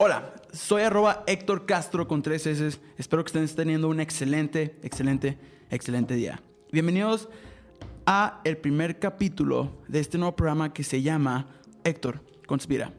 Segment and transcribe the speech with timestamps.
[0.00, 2.78] Hola, soy arroba Héctor Castro con tres S.
[2.96, 5.36] Espero que estén teniendo un excelente, excelente,
[5.70, 6.40] excelente día.
[6.70, 7.28] Bienvenidos
[8.06, 11.48] a el primer capítulo de este nuevo programa que se llama
[11.82, 12.92] Héctor Conspira.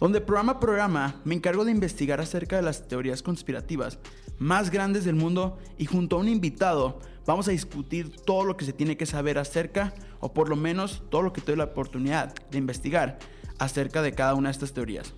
[0.00, 3.98] Donde programa a programa me encargo de investigar acerca de las teorías conspirativas
[4.36, 8.66] más grandes del mundo y junto a un invitado vamos a discutir todo lo que
[8.66, 12.34] se tiene que saber acerca, o por lo menos todo lo que tuve la oportunidad
[12.50, 13.18] de investigar
[13.58, 15.14] acerca de cada una de estas teorías.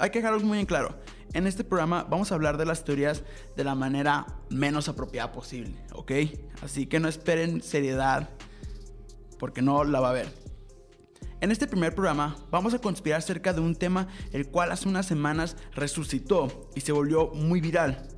[0.00, 0.98] Hay que dejarlo muy en claro.
[1.34, 3.22] En este programa vamos a hablar de las teorías
[3.56, 6.12] de la manera menos apropiada posible, ¿ok?
[6.62, 8.30] Así que no esperen seriedad
[9.38, 10.32] porque no la va a haber.
[11.40, 15.06] En este primer programa vamos a conspirar acerca de un tema el cual hace unas
[15.06, 18.08] semanas resucitó y se volvió muy viral.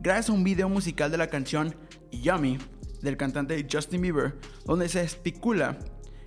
[0.00, 1.74] Gracias a un video musical de la canción
[2.10, 2.58] Yummy
[3.02, 5.78] del cantante Justin Bieber, donde se especula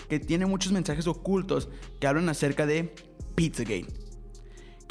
[0.10, 2.96] que tiene muchos mensajes ocultos que hablan acerca de
[3.36, 4.11] Pizzagate.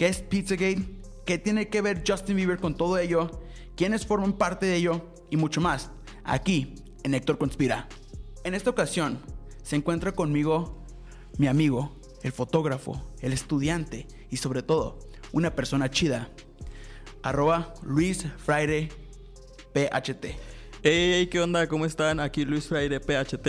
[0.00, 0.82] ¿Qué es Pizzagate?
[1.26, 3.42] ¿Qué tiene que ver Justin Bieber con todo ello?
[3.76, 5.12] ¿Quiénes forman parte de ello?
[5.28, 5.90] Y mucho más.
[6.24, 7.86] Aquí, en Héctor Conspira.
[8.42, 9.18] En esta ocasión,
[9.62, 10.86] se encuentra conmigo
[11.36, 15.00] mi amigo, el fotógrafo, el estudiante y sobre todo,
[15.32, 16.30] una persona chida.
[17.22, 18.88] Arroba Luis Friday
[19.74, 20.28] PHT.
[20.82, 21.68] Hey, ¿qué onda?
[21.68, 22.20] ¿Cómo están?
[22.20, 23.46] Aquí Luis PHT.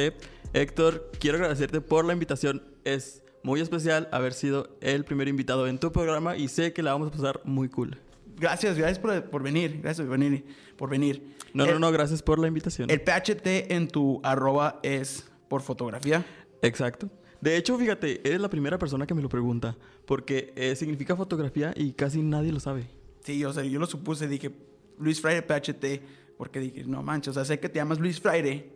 [0.52, 2.62] Héctor, quiero agradecerte por la invitación.
[2.84, 6.94] Es muy especial haber sido el primer invitado en tu programa y sé que la
[6.94, 7.98] vamos a pasar muy cool.
[8.38, 9.80] Gracias, gracias por, por venir.
[9.82, 10.46] Gracias por venir.
[10.78, 11.36] Por venir.
[11.54, 12.90] No, El- no, no, gracias por la invitación.
[12.90, 16.26] El PHT en tu arroba es por fotografía.
[16.62, 17.10] Exacto.
[17.40, 21.74] De hecho, fíjate, eres la primera persona que me lo pregunta, porque eh, significa fotografía
[21.76, 22.86] y casi nadie lo sabe.
[23.24, 24.52] Sí, o sea, yo lo supuse, dije
[25.00, 26.02] Luis Friday PHT,
[26.38, 28.72] porque dije, no manches, o sea, sé que te llamas Luis Friday,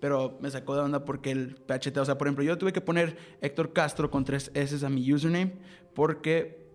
[0.00, 2.80] pero me sacó de onda porque el PHT, o sea, por ejemplo, yo tuve que
[2.80, 5.52] poner Héctor Castro con tres S a mi username,
[5.94, 6.66] porque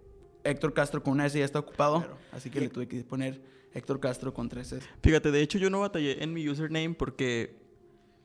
[0.43, 3.41] Héctor Castro con una S ya está ocupado, así que le tuve que poner
[3.73, 4.87] Héctor Castro con tres S.
[5.01, 7.57] Fíjate, de hecho yo no batallé en mi username porque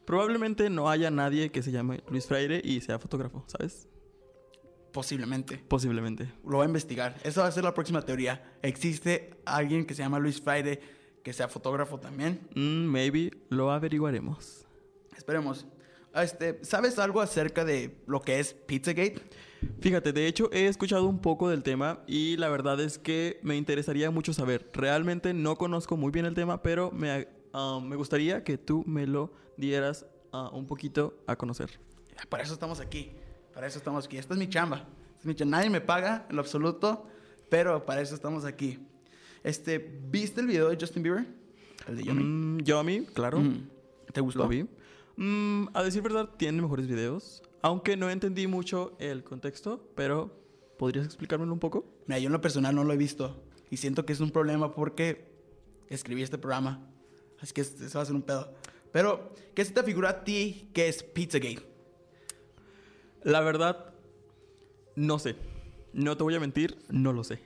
[0.04, 3.88] probablemente no haya nadie que se llame Luis Freire y sea fotógrafo, ¿sabes?
[4.92, 5.56] Posiblemente.
[5.69, 6.32] Posiblemente.
[6.44, 7.16] Lo voy a investigar.
[7.22, 8.58] Esa va a ser la próxima teoría.
[8.60, 10.80] ¿Existe alguien que se llama Luis Friday
[11.22, 12.41] que sea fotógrafo también?
[12.54, 14.66] Mm, maybe lo averiguaremos.
[15.20, 15.66] Esperemos.
[16.14, 19.20] Este, ¿Sabes algo acerca de lo que es Pizzagate?
[19.82, 23.54] Fíjate, de hecho he escuchado un poco del tema y la verdad es que me
[23.59, 24.70] interesaría mucho saber.
[24.72, 29.06] Realmente no conozco muy bien el tema, pero me, ah, me gustaría que tú me
[29.06, 31.78] lo dieras ah, un poquito a conocer.
[32.30, 33.12] Para eso estamos aquí.
[33.53, 34.16] Para eso estamos aquí.
[34.16, 34.88] Esta es mi chamba.
[35.19, 35.59] Es mi chamba.
[35.59, 37.06] Nadie me paga en lo absoluto,
[37.50, 38.78] pero para eso estamos aquí.
[39.44, 41.26] Este, ¿Viste el video de Justin Bieber?
[41.86, 42.25] El de Yummy.
[42.25, 43.38] Mm, Yomi, claro.
[43.38, 43.69] Mm.
[44.14, 44.44] ¿Te gustó?
[44.44, 44.66] Lo vi.
[45.20, 47.42] Mm, a decir verdad, tiene mejores videos.
[47.60, 50.34] Aunque no entendí mucho el contexto, pero
[50.78, 51.84] ¿podrías explicármelo un poco?
[52.06, 53.44] Mira, yo en lo personal no lo he visto.
[53.69, 55.30] Y siento que es un problema porque
[55.88, 56.91] escribí este programa.
[57.38, 58.54] Así que eso va a ser un pedo.
[58.92, 61.66] Pero, ¿qué se te figura a ti que es Pizzagate?
[63.22, 63.92] La verdad,
[64.97, 65.36] no sé.
[65.92, 67.41] No te voy a mentir, no lo sé.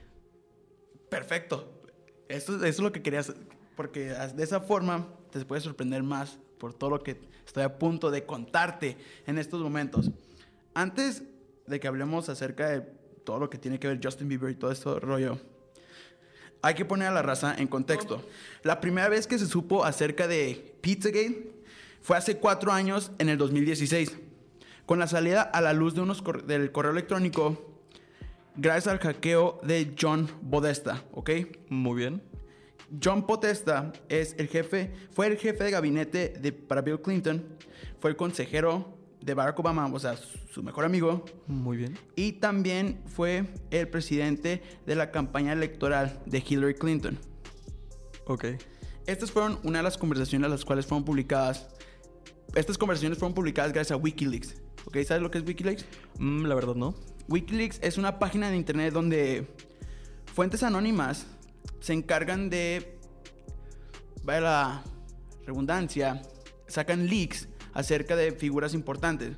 [1.09, 1.83] Perfecto.
[2.29, 3.35] Eso, eso es lo que querías.
[3.75, 8.11] Porque de esa forma te puedes sorprender más por todo lo que estoy a punto
[8.11, 10.11] de contarte en estos momentos.
[10.73, 11.23] Antes
[11.67, 12.81] de que hablemos acerca de
[13.23, 15.39] todo lo que tiene que ver Justin Bieber y todo esto rollo,
[16.63, 18.27] hay que poner a la raza en contexto.
[18.63, 21.53] La primera vez que se supo acerca de Pizzagate
[22.01, 24.17] fue hace cuatro años, en el 2016,
[24.87, 27.75] con la salida a la luz de unos cor- del correo electrónico
[28.57, 31.31] gracias al hackeo de John Podesta, ¿ok?
[31.69, 32.23] Muy bien.
[33.03, 37.45] John Podesta es el jefe, fue el jefe de gabinete de, para Bill Clinton,
[38.01, 41.99] fue el consejero de Barack Obama, o sea, su, mejor amigo, Muy bien.
[42.15, 47.19] y también fue el presidente de la campaña electoral de Hillary Clinton.
[48.27, 48.45] Ok.
[49.07, 51.67] Estas fueron una de las conversaciones las cuales fueron publicadas.
[52.55, 54.57] Estas conversaciones fueron publicadas gracias a Wikileaks.
[54.87, 54.99] ¿Ok?
[55.07, 55.85] ¿Sabes lo que es Wikileaks?
[56.19, 56.95] Mm, la verdad, no.
[57.29, 59.47] Wikileaks es una página de internet donde
[60.35, 61.27] fuentes anónimas
[61.81, 62.99] se encargan de,
[64.23, 64.85] vaya la
[65.47, 66.23] redundancia,
[66.67, 69.37] sacan leaks acerca de figuras importantes.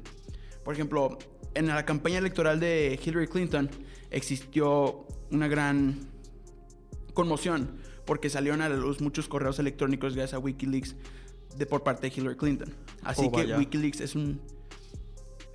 [0.65, 1.19] Por ejemplo,
[1.55, 3.71] en la campaña electoral de Hillary Clinton
[4.11, 6.09] existió una gran
[7.15, 10.95] conmoción porque salieron a la luz muchos correos electrónicos gracias a Wikileaks
[11.57, 12.75] de por parte de Hillary Clinton.
[13.03, 13.57] Así Oh, que.
[13.57, 14.41] Wikileaks es un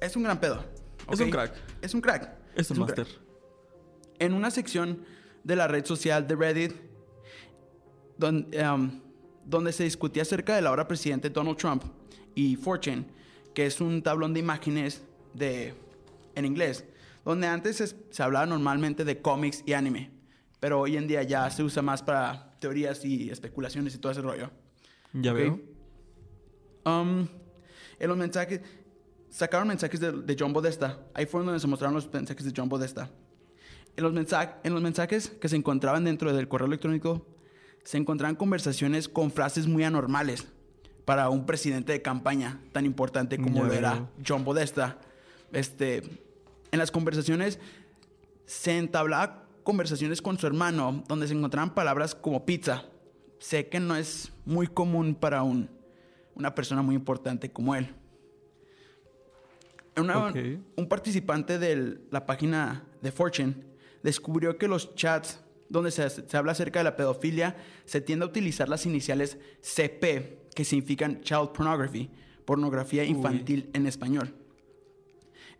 [0.02, 0.66] es un gran pedo.
[1.12, 1.54] Es un crack.
[1.82, 2.30] Es un crack.
[2.56, 2.88] Es un crack.
[2.88, 3.08] máster.
[4.20, 5.06] En una sección
[5.44, 6.74] de la red social de Reddit,
[8.18, 9.02] don- em,
[9.46, 11.84] donde se discutía acerca del ahora presidente Donald Trump
[12.36, 13.06] y 4chan,
[13.54, 15.02] que es un tablón de imágenes
[15.34, 15.74] de,
[16.36, 16.86] en inglés,
[17.26, 20.12] donde antes es- se hablaba normalmente de cómics y anime.
[20.60, 24.22] pero hoy en día ya se usa más para teorías y especulaciones y todo ese
[24.22, 24.52] rollo.
[25.12, 25.60] Ya veo.
[26.86, 27.28] Um,
[28.00, 28.62] en los mensajes,
[29.28, 31.00] sacaron mensajes de, de John Podesta.
[31.16, 33.10] Ahí fue donde se mostraron los mensajes de John Podesta.
[33.98, 34.34] En los,
[34.64, 37.26] en los mensajes que se encontraban dentro del correo electrónico,
[37.84, 40.48] se encontraban conversaciones con frases muy anormales
[41.06, 44.08] para un presidente de campaña tan importante como lo era.
[44.26, 44.98] John Podesta.
[45.52, 46.04] Este,
[46.72, 47.60] en las conversaciones
[48.46, 52.86] se entablaba conversaciones con su hermano donde se encontraban palabras como pizza.
[53.40, 55.70] Sé que no es muy común para un,
[56.36, 57.94] una persona muy importante como él.
[59.98, 60.32] Una-.
[60.76, 63.71] Un participante de la página de Fortune
[64.04, 65.40] descubrió que los chats
[65.70, 67.56] donde se, se habla acerca de la pedofilia
[67.86, 72.10] se tiende a utilizar las iniciales CP, que significan Child Pornography,
[72.46, 74.36] pornografía infantil en español.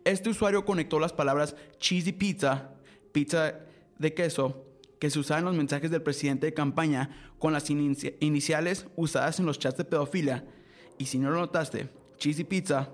[0.04, 2.72] Este usuario conectó las palabras cheesy pizza,
[3.12, 3.60] pizza
[3.98, 4.66] de queso,
[4.98, 9.40] que se usaban en los mensajes del presidente de campaña con las inici- iniciales usadas
[9.40, 10.44] en los chats de pedofilia.
[10.98, 12.90] Y si no lo notaste, cheesy pizza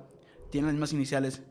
[0.51, 1.43] tiene las mismas iniciales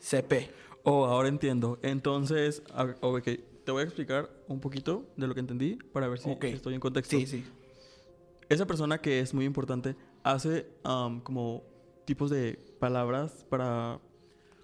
[0.00, 0.50] CP.
[0.84, 1.78] Oh, ahora entiendo.
[1.82, 2.62] Entonces,
[3.00, 3.24] ok,
[3.64, 6.80] te voy a explicar un poquito de lo que entendí para ver si estoy en
[6.80, 7.16] contexto.
[7.18, 7.44] Sí, sí.
[8.48, 10.66] Esa persona que es muy importante hace
[11.22, 11.62] como
[12.04, 14.00] tipos de palabras para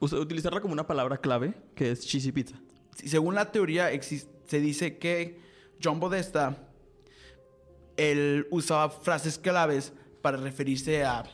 [0.01, 2.57] usa- utilizarla como una palabra clave, que es cheesy pizza.
[2.97, 5.39] Sí, Según la teoría, se dice que
[5.83, 6.57] John Podesta,
[7.97, 9.93] él usaba frases claves
[10.23, 11.25] para referirse a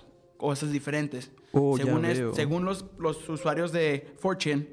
[0.43, 1.31] cosas diferentes.
[1.53, 2.35] Oh, según es- veo.
[2.35, 4.67] según los, los usuarios de Fortune,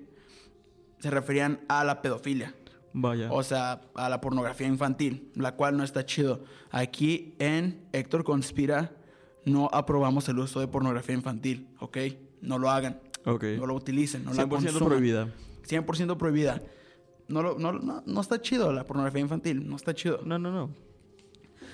[1.00, 2.56] se referían a la pedofilia.
[2.92, 3.32] Vaya.
[3.32, 6.44] O sea, a la pornografía infantil, la cual no está chido.
[6.72, 8.96] Aquí en Héctor Conspira
[9.46, 11.98] no aprobamos el uso de pornografía infantil, ¿ok?
[12.42, 13.44] No lo hagan, ok.
[13.60, 14.88] no lo utilicen, no la 100% consuman.
[14.90, 15.28] prohibida.
[15.68, 16.64] 100% prohibida.
[17.28, 20.22] No, lo- no, no, no está chido la pornografía infantil, no está chido.
[20.26, 20.72] No, no, no.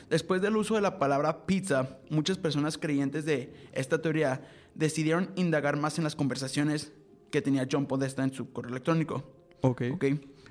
[0.10, 5.78] Después del uso de la palabra pizza, muchas personas creyentes de esta teoría decidieron indagar
[5.78, 6.92] más en las conversaciones
[7.32, 9.24] que tenía John Podesta en su correo electrónico.
[9.62, 9.84] Ok.
[9.94, 10.06] ¿ok?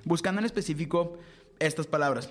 [0.04, 1.18] Buscando en específico
[1.60, 2.30] estas palabras.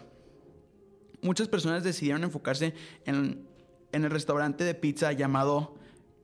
[1.22, 2.74] Muchas personas decidieron enfocarse
[3.06, 3.48] en,
[3.94, 5.75] en el restaurante de pizza llamado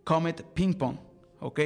[0.03, 0.97] Comet Ping Pong,
[1.39, 1.59] ¿ok?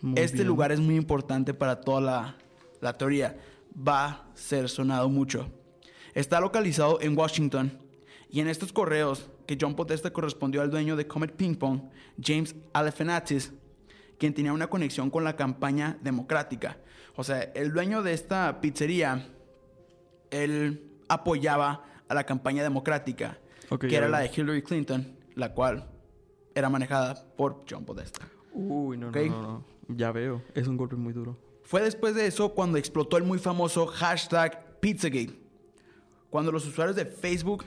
[0.00, 0.48] Muy este bien.
[0.48, 2.36] lugar es muy importante para toda la,
[2.80, 3.36] la teoría.
[3.76, 5.50] Va a ser sonado mucho.
[6.14, 7.81] Está localizado en Washington
[8.32, 11.82] y en estos correos que John Podesta correspondió al dueño de Comet Ping Pong,
[12.20, 13.52] James Alephanatis,
[14.18, 16.78] quien tenía una conexión con la campaña democrática.
[17.14, 19.28] O sea, el dueño de esta pizzería,
[20.30, 23.38] él apoyaba a la campaña democrática,
[23.68, 25.88] Ok, que era la de Hillary Clinton, la cual
[26.54, 28.26] era manejada por John Podesta.
[28.52, 29.16] Uy, no, Ok.
[29.16, 29.64] no, no, no.
[29.88, 30.42] Ya veo.
[30.54, 31.36] Es un golpe muy duro.
[31.64, 35.38] Fue después de eso cuando explotó el muy famoso hashtag Pizzagate,
[36.30, 37.64] cuando los usuarios de Facebook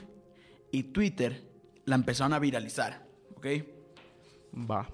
[0.70, 1.42] y Twitter
[1.84, 3.46] la empezaron a viralizar, ¿ok?
[4.70, 4.88] Va.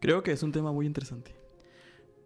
[0.00, 1.34] Creo que es un tema muy interesante.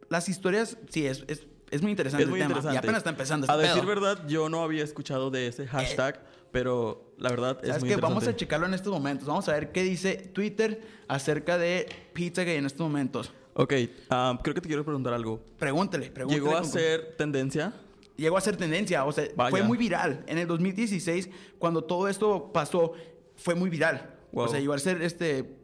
[0.08, 2.53] Las historias, sí, es, es, es muy interesante Es muy el tema.
[2.58, 2.75] interesante.
[2.76, 3.87] Y apenas está empezando este A decir pedo.
[3.88, 7.94] verdad, yo no había escuchado de ese hashtag, pero la verdad es ¿Sabes muy qué?
[7.94, 8.00] interesante.
[8.14, 9.26] Vamos a checarlo en estos momentos.
[9.26, 13.32] Vamos a ver qué dice Twitter acerca de Pizzagate en estos momentos.
[13.55, 13.73] Ok,
[14.11, 15.41] ah, creo que te quiero preguntar algo.
[15.59, 16.43] Pregúntele, pregúntele.
[16.44, 17.73] ¿Llegó a con- ser tendencia?
[18.17, 19.51] Llegó a ser tendencia, o sea, Vaya.
[19.51, 20.25] fue muy viral.
[20.27, 22.93] En el 2016, cuando todo esto pasó,
[23.37, 24.14] fue muy viral.
[24.33, 24.45] Wow.
[24.45, 25.57] O sea, llegó a ser este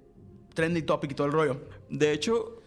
[0.55, 1.61] trending topic y todo el rollo.
[1.88, 2.61] De hecho,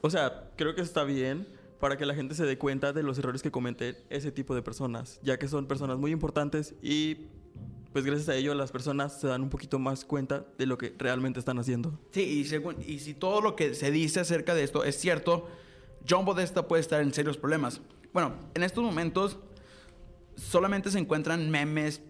[0.00, 1.46] o sea, creo que está bien
[1.80, 4.62] para que la gente se dé cuenta de los errores que cometen ese tipo de
[4.62, 7.26] personas, ya que son personas muy importantes y
[7.92, 10.94] pues gracias a ello las personas se dan un poquito más cuenta de lo que
[10.98, 11.98] realmente están haciendo.
[12.12, 15.48] Sí, y, según- y si todo lo que se dice acerca de esto es cierto,
[16.08, 17.80] John Podesta puede estar en serios problemas.
[18.12, 19.38] Bueno, en estos momentos
[20.36, 22.02] solamente se encuentran memes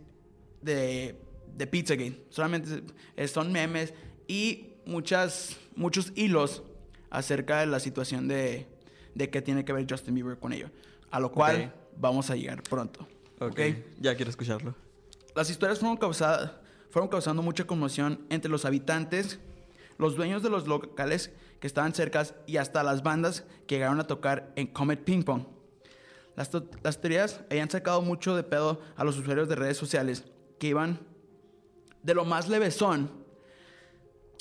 [0.62, 1.20] de,
[1.56, 2.24] de Pizzagate.
[2.30, 2.82] Solamente
[3.16, 3.92] eh, son memes
[4.28, 6.62] y muchas, muchos hilos
[7.10, 8.66] acerca de la situación de,
[9.14, 10.70] de que tiene que ver Justin Bieber con ello.
[11.10, 13.06] A lo cual vamos a llegar pronto.
[13.40, 13.60] Ok, ¿ok?
[14.00, 14.74] ya quiero escucharlo.
[15.34, 16.52] Las historias fueron, causadas,
[16.90, 19.38] fueron causando mucha conmoción entre los habitantes,
[19.98, 24.06] los dueños de los locales que estaban cerca y hasta las bandas que llegaron a
[24.06, 25.44] tocar en Comet Ping Pong.
[26.36, 26.50] Las,
[26.82, 30.24] las teorías habían sacado mucho de pedo a los usuarios de redes sociales
[30.58, 31.00] que iban
[32.02, 33.10] de lo más levesón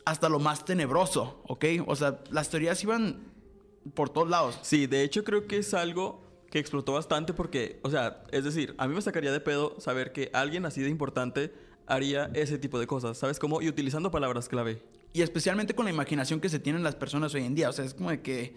[0.05, 1.65] hasta lo más tenebroso, ¿ok?
[1.85, 3.31] O sea, las teorías iban
[3.93, 4.59] por todos lados.
[4.61, 8.73] Sí, de hecho creo que es algo que explotó bastante porque, o sea, es decir,
[8.77, 11.53] a mí me sacaría de pedo saber que alguien así de importante
[11.85, 13.61] haría ese tipo de cosas, ¿sabes cómo?
[13.61, 14.81] Y utilizando palabras clave.
[15.13, 17.69] Y especialmente con la imaginación que se tienen las personas hoy en día.
[17.69, 18.55] O sea, es como de que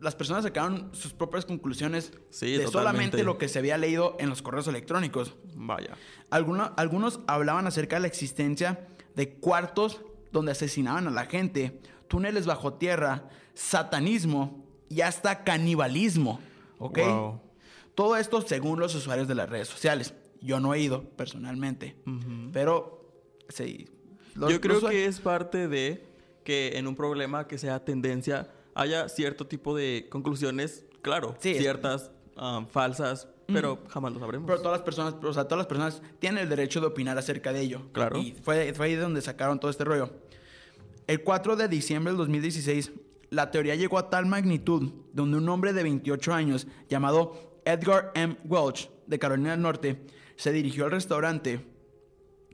[0.00, 2.70] las personas sacaron sus propias conclusiones Sí, de totalmente.
[2.72, 5.34] solamente lo que se había leído en los correos electrónicos.
[5.54, 5.96] Vaya.
[6.30, 12.44] Alguno- algunos hablaban acerca de la existencia de cuartos donde asesinaban a la gente, túneles
[12.46, 16.40] bajo tierra, satanismo y hasta canibalismo.
[16.78, 16.98] ¿Ok?
[16.98, 17.40] Wow.
[17.94, 20.14] Todo esto según los usuarios de las redes sociales.
[20.42, 21.96] Yo no he ido personalmente,
[22.52, 23.10] pero
[23.48, 23.88] sí.
[24.34, 26.04] los- Yo creo los que es parte de
[26.44, 32.10] que en un problema que sea tendencia haya cierto tipo de conclusiones, claro, Sí, ciertas
[32.36, 34.46] um, falsas, pero jamás lo sabremos.
[34.46, 37.52] Pero todas las personas, o sea, todas las personas tienen el derecho de opinar acerca
[37.52, 37.82] de ello.
[37.92, 38.18] Claro.
[38.18, 40.10] Y fue, fue ahí de donde sacaron todo este rollo.
[41.06, 42.92] El 4 de diciembre del 2016,
[43.30, 48.36] la teoría llegó a tal magnitud donde un hombre de 28 años llamado Edgar M.
[48.44, 50.06] Welch, de Carolina del Norte,
[50.36, 51.64] se dirigió al restaurante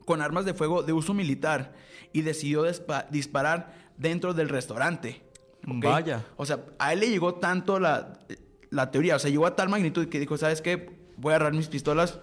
[0.05, 1.73] con armas de fuego de uso militar
[2.13, 2.63] y decidió
[3.09, 5.21] disparar dentro del restaurante.
[5.67, 5.83] ¿Ok?
[5.83, 6.25] Vaya.
[6.37, 8.19] O sea, a él le llegó tanto la,
[8.69, 10.91] la teoría, o sea, llegó a tal magnitud que dijo, ¿sabes qué?
[11.17, 12.19] Voy a agarrar mis pistolas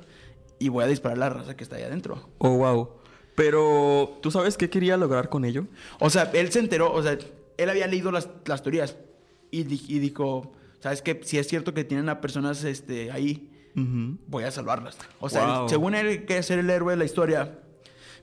[0.58, 2.28] y voy a disparar a la raza que está ahí adentro.
[2.38, 2.90] Oh, wow.
[3.34, 5.66] Pero, ¿tú sabes qué quería lograr con ello?
[5.98, 7.16] O sea, él se enteró, o sea,
[7.56, 8.96] él había leído las, las teorías
[9.50, 11.20] y, y dijo, ¿sabes qué?
[11.24, 14.18] Si es cierto que tienen a personas este, ahí, Ujú.
[14.26, 14.98] voy a salvarlas.
[15.20, 15.68] O sea, él- Wow.
[15.68, 17.58] según él quiere ser el héroe de la historia.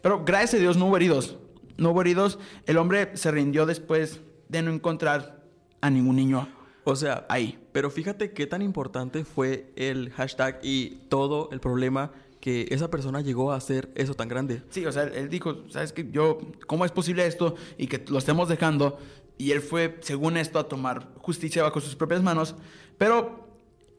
[0.02, 1.38] Pero gracias a Dios no hubo heridos.
[1.78, 2.38] No hubo heridos.
[2.66, 5.44] El hombre se rindió después de no encontrar
[5.82, 6.48] a ningún niño
[6.84, 7.60] O sea, ahí.
[7.72, 13.22] pero fíjate qué tan importante fue el hashtag y todo el problema que esa persona
[13.22, 14.62] llegó a hacer eso tan grande.
[14.70, 16.08] Sí, o sea, él dijo, ¿sabes qué?
[16.12, 17.56] Yo, ¿cómo es posible esto?
[17.78, 19.00] Y que lo estemos dejando.
[19.38, 22.56] Y él fue, según esto, a tomar justicia bajo sus propias manos.
[22.98, 23.48] Pero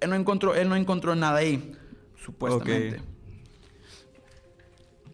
[0.00, 1.72] él no encontró, él no encontró nada ahí,
[2.24, 2.98] supuestamente.
[2.98, 3.04] Ok.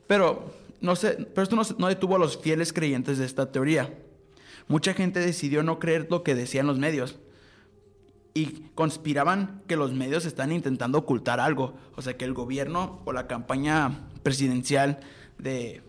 [0.07, 0.51] Pero,
[0.81, 3.93] no sé, pero esto no detuvo a los fieles creyentes de esta teoría.
[4.69, 7.19] Mucha gente decidió no creer lo que decían los medios.
[8.33, 11.75] Y conspiraban que los medios están intentando ocultar algo.
[11.95, 15.01] O sea, que el gobierno o la campaña presidencial
[15.39, 15.83] de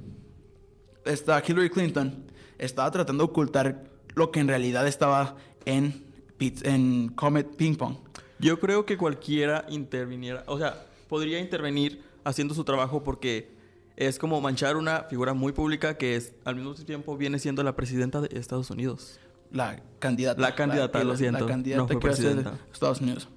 [1.05, 2.25] esta Hillary Clinton
[2.58, 6.05] estaba tratando de ocultar lo que en realidad estaba en,
[6.39, 7.98] en Comet Ping Pong.
[8.39, 13.54] Yo creo que cualquiera interviniera, o sea, podría intervenir haciendo su trabajo porque
[13.97, 17.75] es como manchar una figura muy pública que es al mismo tiempo viene siendo la
[17.75, 19.19] presidenta de Estados Unidos.
[19.51, 20.41] La candidata.
[20.41, 22.51] La candidata, lo siento, La candidata no fue que de.
[22.73, 23.29] Estados Unidos.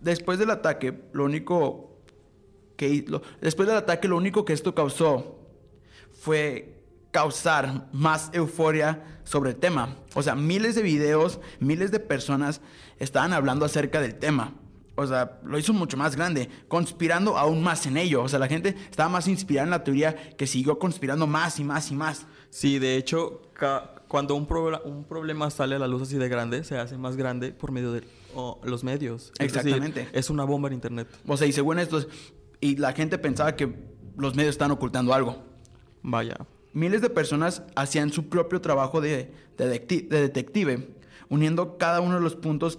[0.00, 1.98] Después del ataque, lo único
[2.76, 3.04] que...
[3.06, 5.38] lo- después del ataque, lo único que esto causó
[6.12, 9.96] fue causar más euforia sobre el tema.
[10.14, 12.60] O sea, miles de videos, miles de personas
[12.98, 14.54] estaban hablando acerca del tema.
[14.96, 18.22] O sea, lo hizo mucho más grande, conspirando aún más en ello.
[18.22, 21.64] O sea, la gente estaba más inspirada en la teoría que siguió conspirando más y
[21.64, 22.26] más y más.
[22.50, 23.40] Sí, de hecho,
[24.08, 27.16] cuando un, proble- un problema sale a la luz así de grande, se hace más
[27.16, 28.02] grande por medio de
[28.64, 29.32] los medios.
[29.38, 30.08] Es decir, Exactamente.
[30.12, 31.08] es una bomba en internet.
[31.26, 32.04] O sea, y según esto,
[32.60, 33.72] y la gente pensaba que
[34.18, 35.42] los medios están ocultando algo.
[36.02, 36.36] Vaya.
[36.72, 40.94] Miles de personas hacían su propio trabajo de, de detecti- de detective,
[41.28, 42.78] uniendo cada uno de los puntos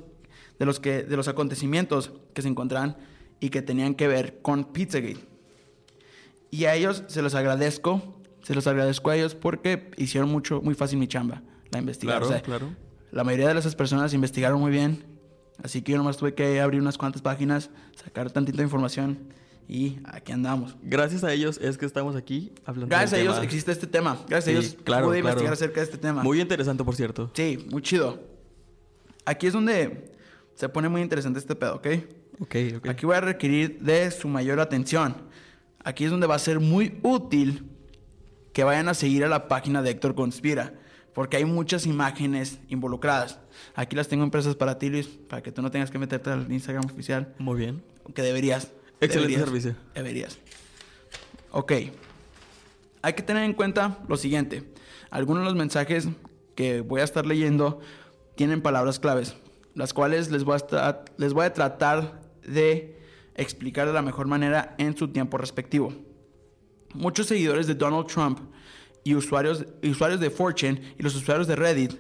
[0.62, 2.96] de los, que, de los acontecimientos que se encontraban
[3.40, 5.18] y que tenían que ver con Pizzagate.
[6.52, 10.76] Y a ellos se los agradezco, se los agradezco a ellos porque hicieron mucho, muy
[10.76, 11.42] fácil mi chamba,
[11.72, 12.20] la investigaron.
[12.20, 12.76] Claro, O sea, claro.
[13.12, 15.04] La mayoría de esas personas investigaron muy bien,
[15.64, 19.18] así que yo nomás tuve que abrir unas cuantas páginas, sacar tantita información
[19.68, 20.76] y aquí andamos.
[20.84, 23.46] Gracias a ellos es que estamos aquí hablando Gracias a ellos tema.
[23.46, 24.20] existe este tema.
[24.30, 25.30] Gracias Sí, a ellos claro, pude claro.
[25.40, 26.22] investigar acerca de este tema.
[26.22, 27.32] Muy interesante, por cierto.
[27.34, 28.20] Sí, muy chido.
[29.26, 30.11] Aquí es donde
[30.56, 31.88] se pone muy interesante este pedo, ¿ok?
[32.40, 32.90] Ok, ok.
[32.90, 35.16] Aquí voy a requerir de su mayor atención.
[35.84, 37.68] Aquí es donde va a ser muy útil
[38.54, 40.74] que vayan a seguir a la página de Héctor Conspira,
[41.14, 43.40] porque hay muchas imágenes involucradas.
[43.76, 46.52] Aquí las tengo impresas para ti, Luis, para que tú no tengas que meterte al
[46.52, 47.84] Instagram oficial, Muy bien.
[48.14, 48.72] que deberías.
[49.00, 49.76] Excelente deberías, servicio.
[49.96, 50.38] Deberías.
[51.52, 51.74] Ok.
[53.02, 54.64] Hay que tener en cuenta lo siguiente.
[55.10, 56.08] Algunos de los mensajes
[56.56, 57.80] que voy a estar leyendo
[58.36, 59.36] tienen palabras claves,
[59.74, 63.00] las cuales les voy a, les voy a tratar de
[63.36, 65.94] explicar de la mejor manera en su tiempo respectivo.
[66.94, 68.40] Muchos seguidores de Donald Trump
[69.04, 71.94] y usuarios, usuarios de Fortune y los usuarios de Reddit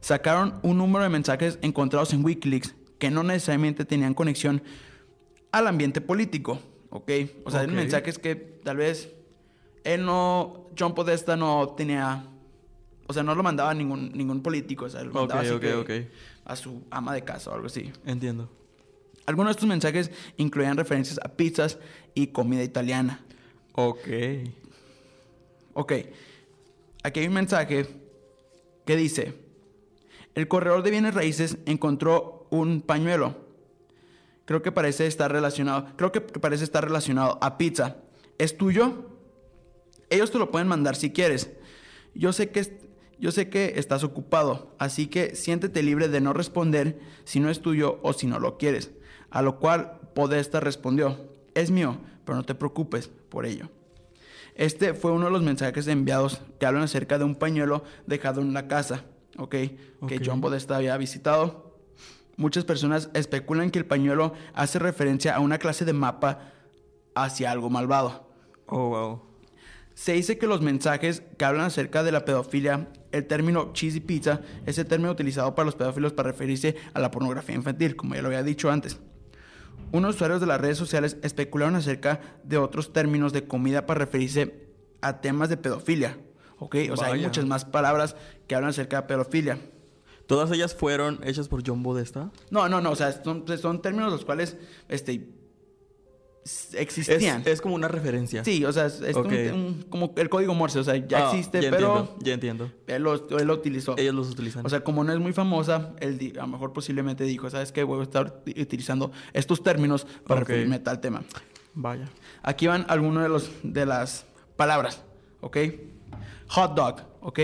[0.00, 4.62] sacaron un número de mensajes encontrados en Wikileaks que no necesariamente tenían conexión
[5.52, 6.58] al ambiente político,
[6.90, 7.10] ¿ok?
[7.44, 9.12] O sea, eran mensajes que tal vez
[9.84, 12.26] él no, John Podesta no tenía,
[13.06, 15.50] o sea, no lo mandaba a ningún, ningún político, o sea, lo Ok, mandaba así
[15.50, 15.90] ok, que ok.
[16.44, 17.92] A su ama de casa o algo así.
[18.04, 18.50] Entiendo.
[19.26, 21.78] Algunos de estos mensajes incluían referencias a pizzas
[22.14, 23.24] y comida italiana.
[23.74, 24.08] Ok.
[25.72, 25.92] Ok,
[27.02, 27.86] aquí hay un mensaje
[28.86, 29.34] que dice,
[30.36, 33.36] El corredor de bienes raíces encontró un pañuelo.
[34.46, 35.86] Creo que parece estar relacionado.
[35.96, 37.96] Creo que parece estar relacionado a pizza.
[38.36, 39.10] ¿Es tuyo?
[40.10, 41.50] Ellos te lo pueden mandar si quieres.
[42.14, 42.72] Yo sé que es-
[43.18, 47.60] yo sé que estás ocupado, así que siéntete libre de no responder si no es
[47.60, 48.90] tuyo o si no lo quieres.
[49.30, 51.18] A lo cual Podesta respondió:
[51.54, 53.70] Es mío, pero no te preocupes por ello.
[54.54, 58.52] Este fue uno de los mensajes enviados que hablan acerca de un pañuelo dejado en
[58.54, 59.04] la casa,
[59.36, 59.54] ¿ok?
[60.06, 60.20] Que.
[60.24, 61.74] John Podesta había visitado.
[62.36, 66.52] Muchas personas especulan que el pañuelo hace referencia a una clase de mapa
[67.14, 68.28] hacia algo malvado.
[68.66, 69.33] Oh, wow.
[69.94, 74.40] Se dice que los mensajes que hablan acerca de la pedofilia, el término cheesy pizza
[74.66, 78.22] es el término utilizado para los pedófilos para referirse a la pornografía infantil, como ya
[78.22, 78.98] lo había dicho antes.
[79.92, 84.68] Unos usuarios de las redes sociales especularon acerca de otros términos de comida para referirse
[85.00, 86.18] a temas de pedofilia.
[86.58, 86.76] ¿Ok?
[86.90, 87.28] O sea, hay Vaya.
[87.28, 88.16] muchas más palabras
[88.48, 89.58] que hablan acerca de pedofilia.
[90.26, 92.30] ¿Todas ellas fueron hechas por John Bodesta?
[92.50, 94.56] No, no, no, o sea, son, son términos los cuales
[94.88, 95.28] este,
[96.44, 97.42] Es, existían.
[97.46, 98.44] es como una referencia.
[98.44, 101.62] Sí, o sea, es, un- un- como el código Morse, o sea, ya Ah, existe,
[101.62, 102.70] ya pero Entiendo, ya entiendo.
[102.86, 103.96] él lo, él lo utilizó.
[103.96, 104.64] Ellos los utilizan.
[104.66, 107.82] O sea, como no es muy famosa, él a lo mejor posiblemente dijo, ¿sabes qué?
[107.82, 111.24] Voy a estar uti- utilizando estos términos para referirme a tal tema.
[111.72, 112.08] Vaya.
[112.42, 115.02] Aquí van algunos de, los, de las palabras,
[115.40, 115.56] ¿ok?
[116.48, 117.40] Hot dog, ¿ok?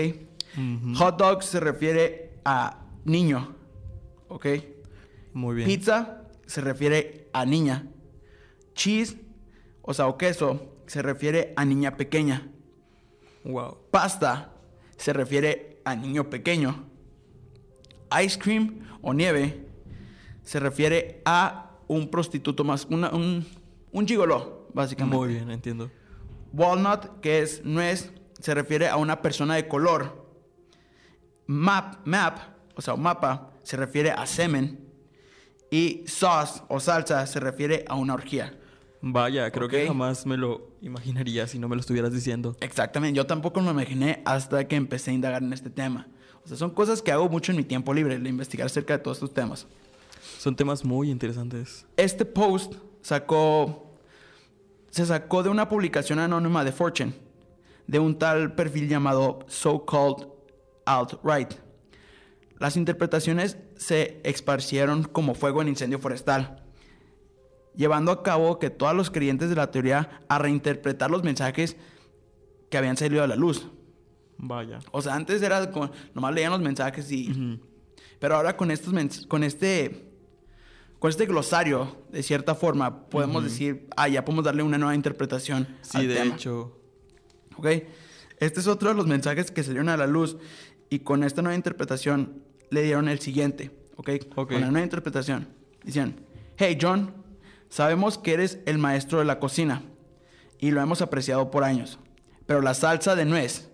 [0.97, 3.55] Hot dog se refiere a niño,
[4.27, 4.45] ¿ok?
[5.33, 5.67] Muy bien.
[5.67, 7.87] Pizza se refiere a niña.
[8.73, 9.17] Cheese,
[9.81, 12.49] o sea, o queso, se refiere a niña pequeña.
[13.43, 13.77] Wow.
[13.91, 14.53] Pasta
[14.97, 16.85] se refiere a niño pequeño.
[18.23, 19.65] Ice cream o nieve
[20.43, 23.45] se refiere a un prostituto más, una- un,
[23.91, 25.17] un gigoló, básicamente.
[25.17, 25.89] Muy bien, entiendo.
[26.53, 30.25] Walnut, que es nuez, se refiere a una persona de color.
[31.47, 32.37] Map, map,
[32.75, 34.87] o sea, un mapa, se refiere a semen.
[35.69, 38.59] Y sauce o salsa se refiere a una orgía.
[39.01, 42.55] Vaya, creo que jamás me lo imaginaría si no me lo estuvieras diciendo.
[42.61, 46.07] Exactamente, yo tampoco me imaginé hasta que empecé a indagar en este tema.
[46.43, 49.03] O sea, son cosas que hago mucho en mi tiempo libre, el investigar acerca de
[49.03, 49.67] todos estos temas.
[50.37, 51.85] Son temas muy interesantes.
[51.97, 53.87] Este post sacó.
[54.89, 57.13] Se sacó de una publicación anónima de Fortune,
[57.87, 60.27] de un tal perfil llamado So-Called
[60.85, 61.53] Alt-Right.
[62.59, 66.60] Las interpretaciones se esparcieron como fuego en incendio forestal,
[67.75, 71.77] llevando a cabo que todos los creyentes de la teoría a reinterpretar los mensajes
[72.69, 73.67] que habían salido a la luz.
[74.37, 74.79] Vaya.
[74.91, 75.71] O sea, antes era
[76.13, 77.59] nomás leían los mensajes y
[78.19, 78.93] pero ahora con estos
[79.27, 80.07] con este
[80.99, 85.67] con este glosario, de cierta forma, podemos decir, ah, ya podemos darle una nueva interpretación
[85.81, 86.35] Sí, al de tema.
[86.35, 86.79] hecho.
[87.57, 87.65] ¿Ok?
[88.37, 90.37] Este es otro de los mensajes que salieron a la luz
[90.91, 94.09] y con esta nueva interpretación le dieron el siguiente, ¿ok?
[94.35, 94.51] Ok.
[94.51, 95.47] Con la nueva interpretación.
[95.83, 96.23] Dicen,
[96.57, 97.13] hey John,
[97.71, 99.81] sabemos que eres el maestro de la cocina
[100.59, 101.97] y lo hemos apreciado por años,
[102.45, 103.71] pero la salsa de nuez,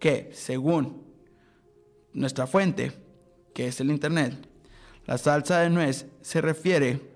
[0.00, 1.04] que según
[2.12, 2.92] nuestra fuente,
[3.52, 4.48] que es el internet,
[5.06, 7.14] la salsa de nuez se refiere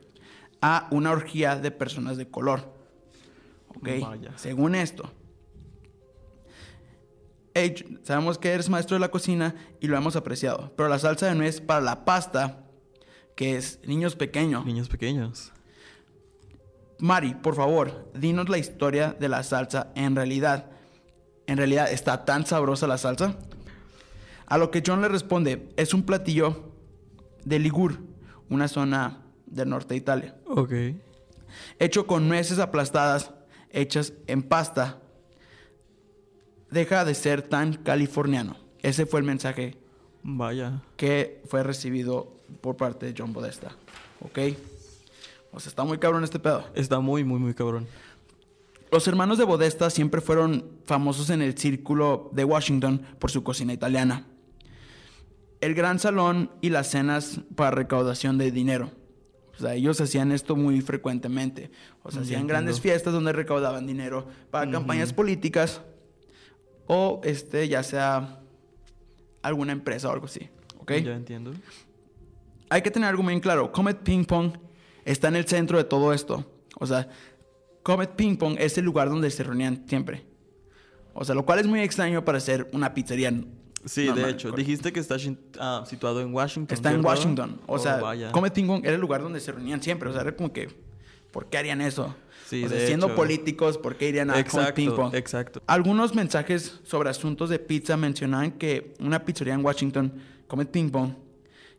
[0.60, 2.72] a una orgía de personas de color.
[3.68, 3.88] ¿Ok?
[4.00, 4.36] Vaya.
[4.36, 5.10] Según esto.
[7.54, 10.72] Hey, sabemos que eres maestro de la cocina y lo hemos apreciado.
[10.76, 12.66] Pero la salsa de nuez para la pasta,
[13.34, 14.66] que es niños pequeños.
[14.66, 15.52] Niños pequeños.
[17.00, 20.66] Mari, por favor, dinos la historia de la salsa en realidad.
[21.46, 23.36] ¿En realidad está tan sabrosa la salsa?
[24.46, 26.72] A lo que John le responde, es un platillo
[27.44, 27.98] de Ligur,
[28.50, 30.72] una zona del norte de Italia, Ok.
[31.78, 33.30] hecho con nueces aplastadas
[33.70, 34.98] hechas en pasta.
[36.70, 38.56] Deja de ser tan californiano.
[38.82, 39.76] Ese fue el mensaje
[40.22, 40.82] Vaya.
[40.96, 43.72] que fue recibido por parte de John Podesta.
[44.20, 44.38] ¿Ok?
[45.52, 46.64] O sea, está muy cabrón este pedo.
[46.74, 47.86] Está muy, muy, muy cabrón.
[48.90, 53.72] Los hermanos de Podesta siempre fueron famosos en el círculo de Washington por su cocina
[53.72, 54.26] italiana.
[55.60, 58.90] El gran salón y las cenas para recaudación de dinero.
[59.56, 61.70] O sea, ellos hacían esto muy frecuentemente.
[62.04, 64.72] O sea, hacían grandes fiestas donde recaudaban dinero para Ujú.
[64.74, 65.80] campañas políticas
[66.86, 68.40] o este, ya sea
[69.42, 70.48] alguna empresa o algo así.
[70.78, 70.92] ¿Ok?
[71.04, 71.52] Ya entiendo.
[72.70, 73.72] hay que tener algo muy claro.
[73.72, 74.52] Comet Ping Pong
[75.12, 76.44] está en el centro de todo esto.
[76.78, 77.08] O sea,
[77.82, 80.24] Comet Ping Pong es el lugar donde se reunían siempre.
[81.14, 83.32] O sea, lo cual es muy extraño para ser una pizzería.
[83.84, 84.24] Sí, normal.
[84.24, 84.50] de hecho.
[84.52, 85.16] Dijiste que está
[85.58, 86.74] ah, situado en Washington.
[86.74, 87.04] Está en.
[87.04, 87.60] Washington.
[87.66, 88.30] O Oh, sea, vaya.
[88.32, 90.08] Comet Ping Pong era el lugar donde se reunían siempre.
[90.08, 90.68] O sea, era como que,
[91.32, 92.14] ¿por qué harían eso?
[92.46, 93.14] Sí, o sea, de siendo hecho.
[93.16, 95.14] políticos, ¿por qué irían a Comet Ping Pong?
[95.14, 95.62] exacto.
[95.66, 100.12] Algunos mensajes sobre asuntos de pizza mencionaban que una pizzería en Washington,
[100.46, 101.12] Comet Ping Pong,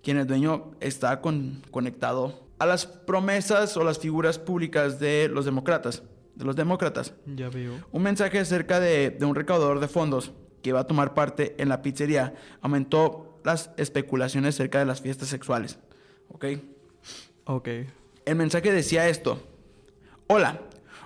[0.04, 5.46] quien el dueño está con- conectado a las promesas o las figuras públicas de los
[5.46, 6.04] demócratas,
[6.36, 7.14] de los demócratas.
[7.26, 7.74] Ya veo.
[7.92, 10.32] Un mensaje acerca de, de un recaudador de fondos
[10.62, 15.30] que iba a tomar parte en la pizzería aumentó las especulaciones acerca de las fiestas
[15.30, 15.80] sexuales.
[16.30, 16.46] ¿Ok?
[17.46, 17.68] Ok.
[18.26, 19.42] El mensaje decía esto.
[20.28, 20.60] Hola,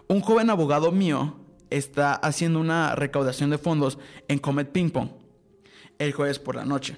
[0.07, 1.37] un joven abogado mío
[1.69, 5.09] está haciendo una recaudación de fondos en Comet Ping Pong
[5.99, 6.97] el jueves por la noche.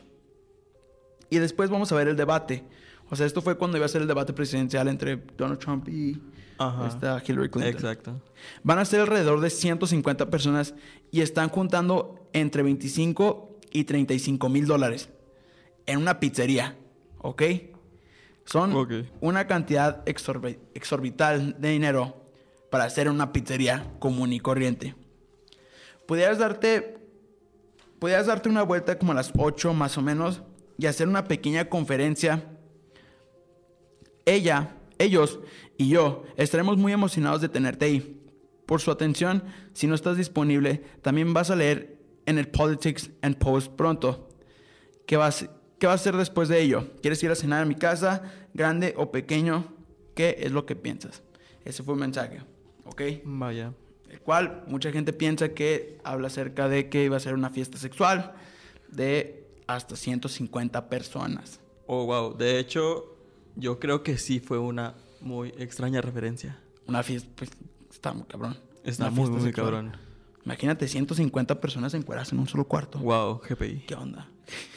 [1.30, 2.64] Y después vamos a ver el debate.
[3.10, 6.20] O sea, esto fue cuando iba a ser el debate presidencial entre Donald Trump y
[6.58, 6.88] Ajá.
[6.88, 7.64] esta Hillary Clinton.
[7.74, 8.22] Exacto.
[8.64, 10.74] Van a ser alrededor de 150 personas
[11.12, 15.10] y están juntando entre 25 y 35 mil dólares
[15.86, 16.76] en una pizzería,
[17.20, 17.44] ¿ok?
[18.46, 18.92] Son Ok.
[19.22, 22.22] una cantidad exorbi- exorbital de dinero
[22.72, 24.96] para hacer una pizzería común y corriente.
[26.08, 26.98] Pudieras darte,
[28.00, 30.42] pudieras darte una vuelta como a las 8 más o menos
[30.78, 32.44] y hacer una pequeña conferencia
[34.26, 35.40] ella, ellos
[35.78, 38.22] y yo estaremos muy emocionados de tenerte ahí.
[38.66, 43.38] Por su atención, si no estás disponible, también vas a leer en el Politics and
[43.38, 44.30] Post pronto.
[45.06, 46.90] ¿Qué vas, ¿Qué vas a hacer después de ello?
[47.02, 48.24] ¿Quieres ir a cenar a mi casa,
[48.56, 49.72] grande o pequeño?
[50.16, 51.22] ¿Qué es lo que piensas?
[51.64, 52.42] Ese fue un mensaje,
[52.86, 53.02] ¿ok?
[53.24, 53.74] Vaya.
[54.10, 57.78] El cual mucha gente piensa que habla acerca de que iba a ser una fiesta
[57.78, 58.34] sexual
[58.88, 61.60] de hasta 150 personas.
[61.88, 62.36] Oh, wow.
[62.36, 63.16] De hecho,
[63.56, 66.60] yo creo que sí fue una muy extraña referencia.
[66.88, 67.52] Una fiesta, pues,
[67.92, 68.58] está muy cabrón.
[68.84, 69.66] Está muy, muy sexual.
[69.66, 69.98] cabrón.
[70.46, 73.00] Imagínate 150 personas encueradas en un solo cuarto.
[73.00, 73.86] Wow, GPI.
[73.88, 74.30] ¿Qué onda?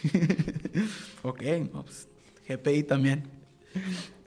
[1.22, 1.42] ok,
[1.84, 2.08] pues,
[2.48, 3.37] GPI también.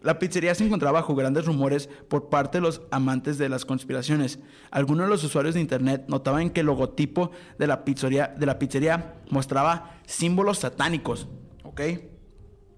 [0.01, 4.39] La pizzería se encontraba bajo grandes rumores por parte de los amantes de las conspiraciones.
[4.71, 8.58] Algunos de los usuarios de internet notaban que el logotipo de la pizzería, de la
[8.58, 11.27] pizzería mostraba símbolos satánicos.
[11.63, 11.82] ¿Ok?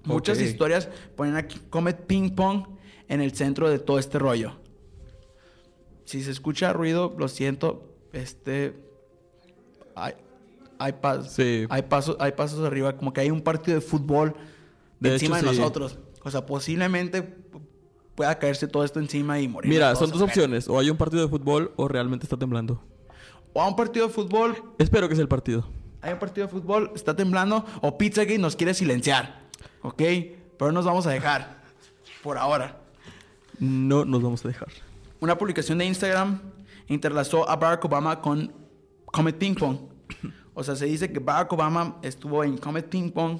[0.04, 2.65] Muchas historias ponen aquí Comet Ping Pong
[3.08, 4.58] en el centro de todo este rollo.
[6.04, 7.89] Si se escucha ruido, lo siento.
[8.12, 8.73] Este.
[9.95, 10.13] Hay,
[10.78, 11.65] hay, pas- Sí.
[11.69, 14.36] hay pasos, hay pasos arriba, como que hay un partido de fútbol
[14.99, 15.60] De encima hecho, de sí.
[15.60, 15.97] nosotros.
[16.23, 17.21] O sea, posiblemente
[18.15, 19.69] pueda caerse todo esto encima y morir.
[19.69, 20.67] Mira, son dos opciones.
[20.67, 22.83] O hay un partido de fútbol o realmente está temblando.
[23.53, 25.67] O hay un partido de fútbol, Espero que sea el partido.
[26.01, 29.43] hay un partido de fútbol, está temblando, o Pizzagate nos quiere silenciar.
[29.81, 30.01] ¿Ok?
[30.57, 31.62] Pero no nos vamos a dejar.
[32.21, 32.79] Por ahora.
[33.59, 34.69] No nos vamos a dejar.
[35.19, 36.39] Una publicación de Instagram
[36.88, 38.51] interlazó a Barack Obama con
[39.05, 39.77] Comet Ping Pong.
[40.53, 43.39] O sea, se dice que Barack Obama estuvo en Comet Ping Pong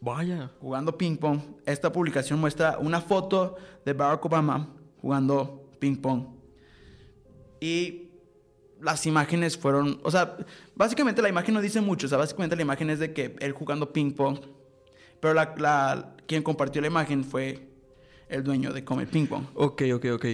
[0.00, 0.50] Vaya.
[0.60, 1.40] jugando ping pong.
[1.66, 4.68] Esta publicación muestra una foto de Barack Obama
[5.00, 6.26] jugando ping pong.
[7.60, 8.08] Y
[8.80, 10.36] las imágenes fueron, o sea,
[10.76, 13.52] básicamente la imagen no dice mucho, o sea, básicamente la imagen es de que él
[13.52, 14.38] jugando ping pong,
[15.20, 17.66] pero la, la- quien compartió la imagen fue
[18.28, 19.44] el dueño de Comet Ping Pong.
[19.54, 20.26] Ok, ok, ok.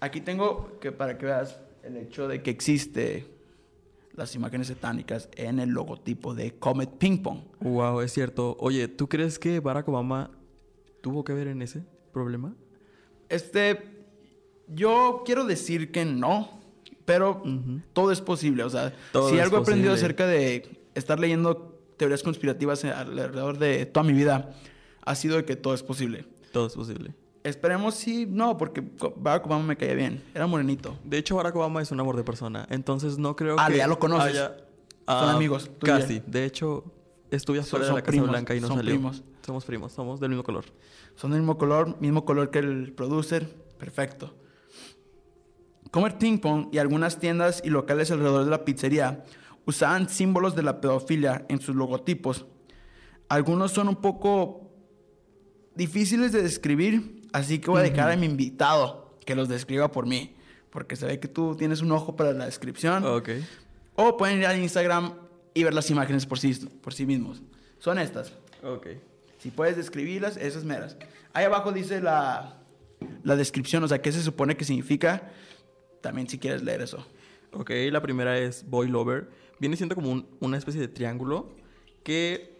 [0.00, 3.26] Aquí tengo que para que veas el hecho de que existe
[4.16, 7.40] las imágenes satánicas en el logotipo de Comet Ping Pong.
[7.60, 8.56] Wow, es cierto.
[8.60, 10.30] Oye, ¿tú crees que Barack Obama
[11.00, 12.54] tuvo que ver en ese problema?
[13.28, 14.06] Este,
[14.68, 16.60] yo quiero decir que no,
[17.04, 17.42] pero
[17.92, 18.64] todo es posible.
[18.64, 23.86] O sea, Todo si algo he aprendido acerca de estar leyendo teorías conspirativas alrededor de
[23.86, 24.50] toda mi vida,
[25.02, 26.26] ha sido de que todo es posible.
[26.52, 27.14] Todo es posible.
[27.44, 28.82] Esperemos si no, porque
[29.16, 30.22] Barack Obama me caía bien.
[30.34, 30.96] Era morenito.
[31.04, 32.66] De hecho, Barack Obama es un amor de persona.
[32.70, 33.76] Entonces no creo Ah, que.
[33.76, 34.30] ya lo conoces.
[34.32, 34.56] haya-
[35.06, 36.22] Son Ah, amigos, Casi.
[36.26, 36.82] De hecho,
[37.30, 38.92] estuve afuera de la Casa primos, Blanca y no son salió.
[38.94, 39.22] primos.
[39.44, 40.64] Somos primos, somos del mismo color.
[41.16, 43.46] Son del mismo color, mismo color que el producer.
[43.78, 44.34] Perfecto.
[45.90, 49.22] Comer ping pong y algunas tiendas y locales alrededor de la pizzería
[49.66, 52.46] usaban símbolos de la pedofilia en sus logotipos.
[53.28, 54.70] Algunos son un poco
[55.74, 60.06] difíciles de describir, así que voy a dejar a mi invitado que los describa por
[60.06, 60.34] mí,
[60.70, 63.04] porque se ve que tú tienes un ojo para la descripción.
[63.04, 63.28] Ok.
[63.96, 65.12] O pueden ir al Instagram
[65.52, 67.42] y ver las imágenes por sí, por sí mismos.
[67.78, 68.32] Son estas.
[68.62, 68.86] Ok.
[69.38, 70.96] Si puedes describirlas, esas meras.
[71.32, 72.58] Ahí abajo dice la,
[73.22, 75.30] la descripción, o sea, qué se supone que significa.
[76.00, 77.06] También si quieres leer eso.
[77.52, 79.28] Ok, la primera es Boy Lover.
[79.60, 81.54] Viene siendo como un- una especie de triángulo
[82.02, 82.58] que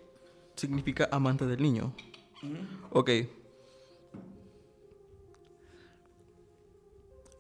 [0.56, 1.92] significa amante del niño.
[2.90, 3.10] Ok,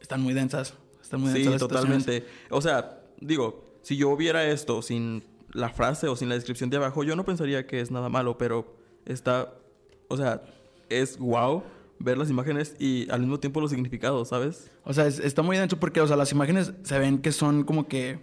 [0.04, 0.74] Están muy densas.
[1.00, 2.24] Están muy densas sí, totalmente.
[2.50, 6.76] O sea, digo, si yo viera esto sin la frase o sin la descripción de
[6.76, 9.54] abajo, yo no pensaría que es nada malo, pero está,
[10.08, 10.42] o sea,
[10.90, 11.62] es wow
[11.98, 14.70] ver las imágenes y al mismo tiempo los significados, ¿sabes?
[14.84, 17.64] O sea, es- está muy denso porque, o sea, las imágenes se ven que son
[17.64, 18.18] como que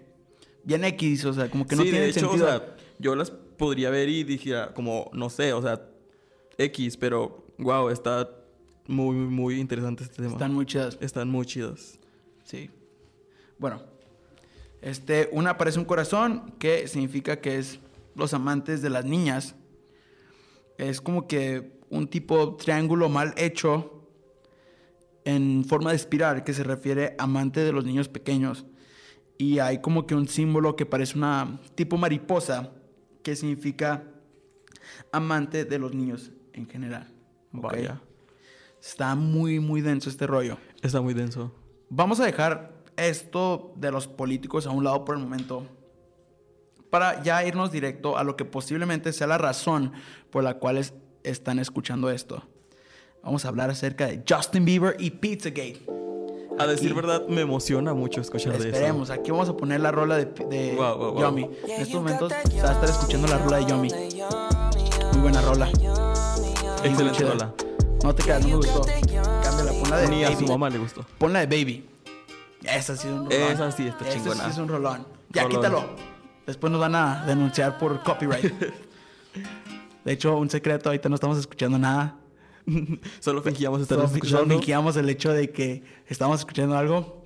[0.64, 2.46] bien X, o sea, como que no sí, tienen de hecho, sentido.
[2.46, 5.82] o sea, yo las podría ver y dijera, como, no sé, o sea,
[6.60, 8.30] X, pero wow, está
[8.88, 10.34] muy, muy interesante este tema.
[10.34, 10.98] Están muy chidas.
[11.02, 12.00] Están muy chidos.
[12.44, 12.70] Sí.
[13.58, 13.82] Bueno,
[14.82, 17.80] este, una parece un corazón, que significa que es
[18.16, 19.56] los amantes de las niñas.
[20.78, 24.08] Es como que un tipo triángulo mal hecho
[25.24, 28.66] en forma de espiral que se refiere a amante de los niños pequeños.
[29.38, 32.72] Y hay como que un símbolo que parece una tipo mariposa
[33.24, 34.04] que significa
[35.12, 37.08] amante de los niños en general.
[37.52, 38.02] Vaya.
[38.82, 40.58] Está muy, muy denso este rollo.
[40.82, 41.52] Está muy denso.
[41.90, 45.64] Vamos a dejar esto de los políticos a un lado por el momento
[46.90, 49.94] para ya irnos directo a lo que posiblemente sea la razón
[50.30, 52.44] por la cual es- están escuchando esto.
[53.24, 55.86] Vamos a hablar acerca de Justin Bieber y Pizzagate.
[56.60, 56.96] A decir Aquí.
[56.96, 58.68] verdad, me emociona mucho escuchar de eso.
[58.70, 61.22] Esperemos, aquí vamos a poner la rola de, de Wow, wow, wow.
[61.22, 61.44] Yomi.
[61.64, 63.90] En estos momentos se va a estar escuchando la rola de Yomi.
[65.14, 65.70] Muy buena rola.
[66.84, 67.54] Excelente rola.
[68.04, 68.82] No te quedas, no me gustó.
[68.82, 71.06] Cámbiala, ponla de Ni a su mamá le gustó.
[71.18, 71.86] Ponla de Baby.
[72.64, 73.52] Esa sí es un rolón.
[73.52, 74.44] Esa sí está Esa chingona.
[74.46, 75.08] sí es un rolón.
[75.30, 75.58] Ya, Rolón.
[75.58, 75.86] quítalo.
[76.46, 78.54] Después nos van a denunciar por copyright.
[80.04, 82.18] De hecho, un secreto, ahorita no estamos escuchando nada.
[83.20, 84.56] Solo fingíamos estar Solo, solo escuchando.
[84.56, 87.24] fingíamos el hecho de que estamos escuchando algo.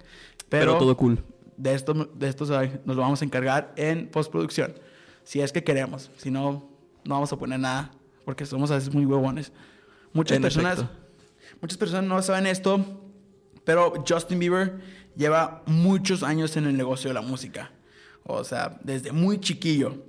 [0.50, 1.24] Pero, pero todo cool.
[1.58, 2.46] de esto, de esto
[2.86, 4.76] nos lo vamos a encargar en postproducción.
[5.24, 6.12] Si es que queremos.
[6.18, 6.70] Si no,
[7.04, 7.92] no vamos a poner nada.
[8.26, 9.52] Porque somos a veces muy huevones.
[10.16, 10.96] Muchas En personas, efecto.
[11.62, 13.02] muchas personas no saben esto.
[13.66, 14.80] Pero Justin Bieber
[15.16, 17.72] lleva muchos años en el negocio de la música.
[18.24, 20.04] O sea, desde muy chiquillo.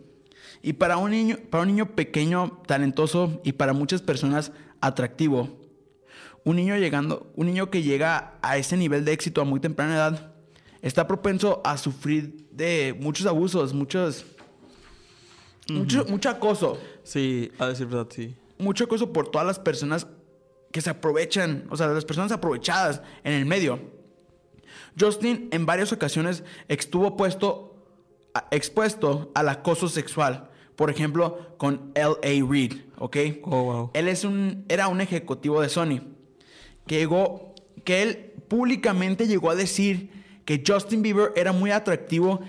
[0.63, 5.59] Y para un niño, para un niño pequeño, talentoso y para muchas personas atractivo,
[6.45, 9.97] un niño llegando, un niño que llega a ese nivel de éxito a muy temprana
[9.97, 10.35] edad,
[10.83, 14.25] está propenso a sufrir de muchos abusos, muchos,
[15.69, 18.35] mucho, mucho acoso, Sí, a decir verdad, sí.
[18.59, 20.07] Mucho acoso por todas las personas
[20.73, 23.81] que se aprovechan, o sea, las personas aprovechadas en el medio.
[24.99, 27.87] Justin en varias ocasiones estuvo puesto,
[28.51, 30.51] expuesto al acoso sexual.
[30.75, 32.51] Por ejemplo, con L.A.
[32.51, 33.17] Reid, ¿ok?
[33.45, 33.91] Oh, wow.
[33.95, 36.01] Él es un, era un ejecutivo de Sony.
[36.87, 40.11] Que, llegó, que él públicamente llegó a decir
[40.45, 42.41] que Justin Bieber era muy atractivo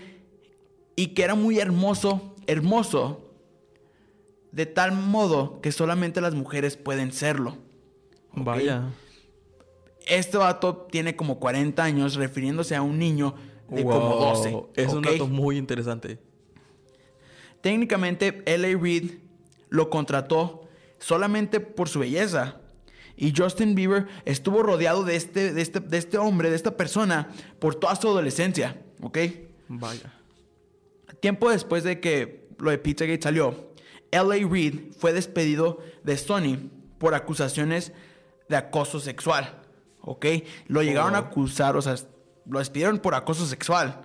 [0.98, 3.27] y que era muy hermoso, hermoso,
[4.52, 7.58] de tal modo que solamente las mujeres pueden serlo.
[8.34, 8.90] Vaya.
[10.06, 13.36] Este vato tiene como 40 años refiriéndose a un niño
[13.70, 14.20] de como Wow.
[14.20, 14.64] 12.
[14.76, 16.20] Es un dato muy interesante.
[17.62, 18.78] Técnicamente, L.A.
[18.78, 19.16] Reid
[19.70, 20.68] lo contrató
[21.00, 22.62] solamente por su belleza.
[23.18, 27.32] Y Justin Bieber estuvo rodeado de este, de este, de este hombre, de esta persona,
[27.60, 28.80] por toda su adolescencia.
[29.02, 29.18] ¿Ok?
[29.68, 30.14] Vaya.
[31.20, 33.72] Tiempo después de que lo de Pizzagate salió,
[34.12, 34.48] L.A.
[34.48, 37.92] Reid fue despedido de Sony por acusaciones
[38.50, 39.62] de acoso sexual.
[40.02, 40.26] ¿Ok?
[40.68, 41.30] Lo llegaron a wow.
[41.30, 41.96] acusar, o sea,
[42.50, 44.04] lo despidieron por acoso sexual.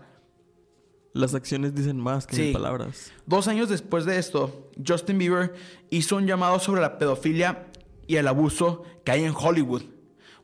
[1.15, 2.43] Las acciones dicen más que Sí.
[2.45, 3.13] mil palabras.
[3.27, 5.55] Dos años después de esto, Justin Bieber
[5.91, 7.67] hizo un llamado sobre la pedofilia
[8.07, 9.83] y el abuso que hay en Hollywood.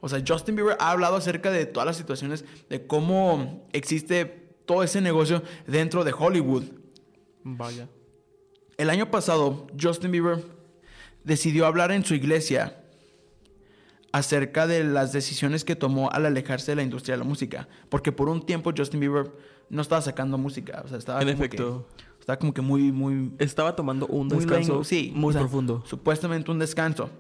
[0.01, 4.25] O sea, Justin Bieber ha hablado acerca de todas las situaciones, de cómo existe
[4.67, 6.65] todo ese negocio dentro de Hollywood.
[7.43, 7.89] Vaya.
[8.79, 10.43] El año pasado, Justin Bieber
[11.25, 12.77] decidió hablar en su iglesia
[14.13, 17.69] acerca de las decisiones que tomó al alejarse de la industria de la música.
[17.89, 19.33] Porque por un tiempo Justin Bieber
[19.69, 20.83] no estaba sacando música.
[20.85, 21.87] O sea, estaba En como efecto.
[21.97, 25.41] que- estaba como que muy, muy, Estaba tomando un muy descanso sí, muy o sea,
[25.43, 25.83] profundo.
[25.87, 27.11] Supuestamente un descanso.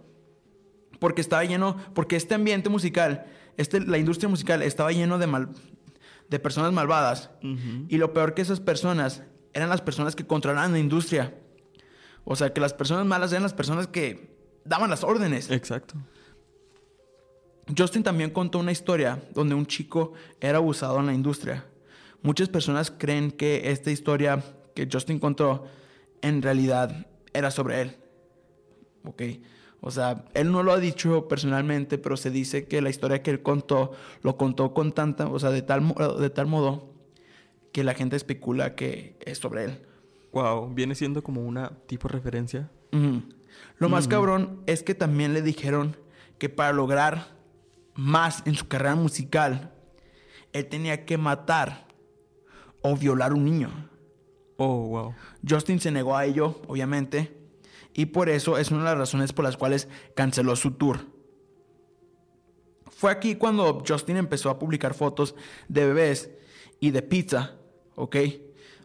[1.00, 5.48] Porque estaba lleno, porque este ambiente musical, este, la industria musical estaba lleno de, mal,
[6.28, 7.30] de personas malvadas.
[7.88, 11.34] Y lo peor que esas personas eran las personas que controlaban la industria.
[12.30, 14.28] O sea, que las personas malas eran las personas que
[14.62, 15.50] daban las órdenes.
[15.50, 15.94] Exacto.
[17.74, 21.64] Justin también contó una historia donde un chico era abusado en la industria.
[22.20, 25.64] Muchas personas creen que esta historia que Justin contó
[26.20, 27.96] en realidad era sobre él.
[29.04, 29.22] ¿Ok?
[29.80, 33.30] O sea, él no lo ha dicho personalmente, pero se dice que la historia que
[33.30, 36.92] él contó lo contó con tanta, o sea, de tal, de tal modo
[37.72, 39.87] que la gente especula que es sobre él.
[40.32, 40.72] Wow.
[40.74, 42.70] Viene siendo como una tipo referencia.
[43.78, 44.10] Lo más Ujú.
[44.10, 45.96] cabrón es que también le dijeron
[46.38, 47.36] que para lograr
[47.94, 49.74] más en su carrera musical,
[50.52, 51.88] él tenía que matar
[52.82, 53.70] o violar un niño.
[54.56, 55.14] Oh, wow.
[55.48, 57.36] Justin se negó a ello, obviamente,
[57.94, 61.00] y por eso es una de las razones por las cuales canceló su tour.
[62.90, 65.34] Fue aquí cuando Justin empezó a publicar fotos
[65.68, 66.30] de bebés
[66.80, 67.56] y de pizza,
[67.94, 68.16] ¿ok?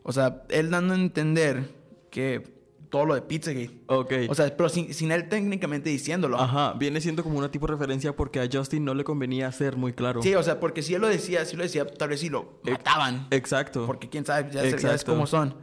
[0.04, 1.70] O sea, él dando a entender
[2.12, 2.54] que
[2.90, 3.72] todo lo de Pizzagate.
[3.88, 4.14] Ok.
[4.30, 6.38] O sea, pero sin, sin él técnicamente diciéndolo.
[6.40, 9.78] Ajá, viene siendo como una tipo de referencia porque a Justin no le convenía ser
[9.78, 10.22] muy claro.
[10.22, 12.60] Sí, o sea, porque si él lo decía, si lo decía, tal vez sí lo
[12.64, 13.28] mataban.
[13.32, 13.88] Exacto.
[13.88, 15.14] Porque quién sabe, ya, se- ya es Exacto.
[15.14, 15.56] como son.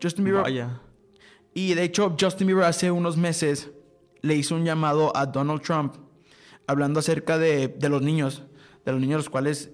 [0.00, 0.42] Justin Bieber.
[0.42, 0.80] Vaya.
[1.54, 3.70] Y de hecho, Justin Bieber hace unos meses
[4.20, 5.94] le hizo un llamado a Donald Trump
[6.68, 8.44] hablando acerca de, de los niños,
[8.84, 9.70] de los niños los cuales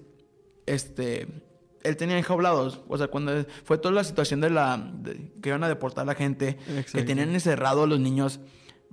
[0.65, 1.27] este,
[1.85, 2.81] él tenía enjaulados.
[2.87, 6.05] O sea, cuando fue toda la situación de la de- que iban a deportar a
[6.05, 6.57] la gente,
[6.91, 8.39] que tenían encerrados a los niños,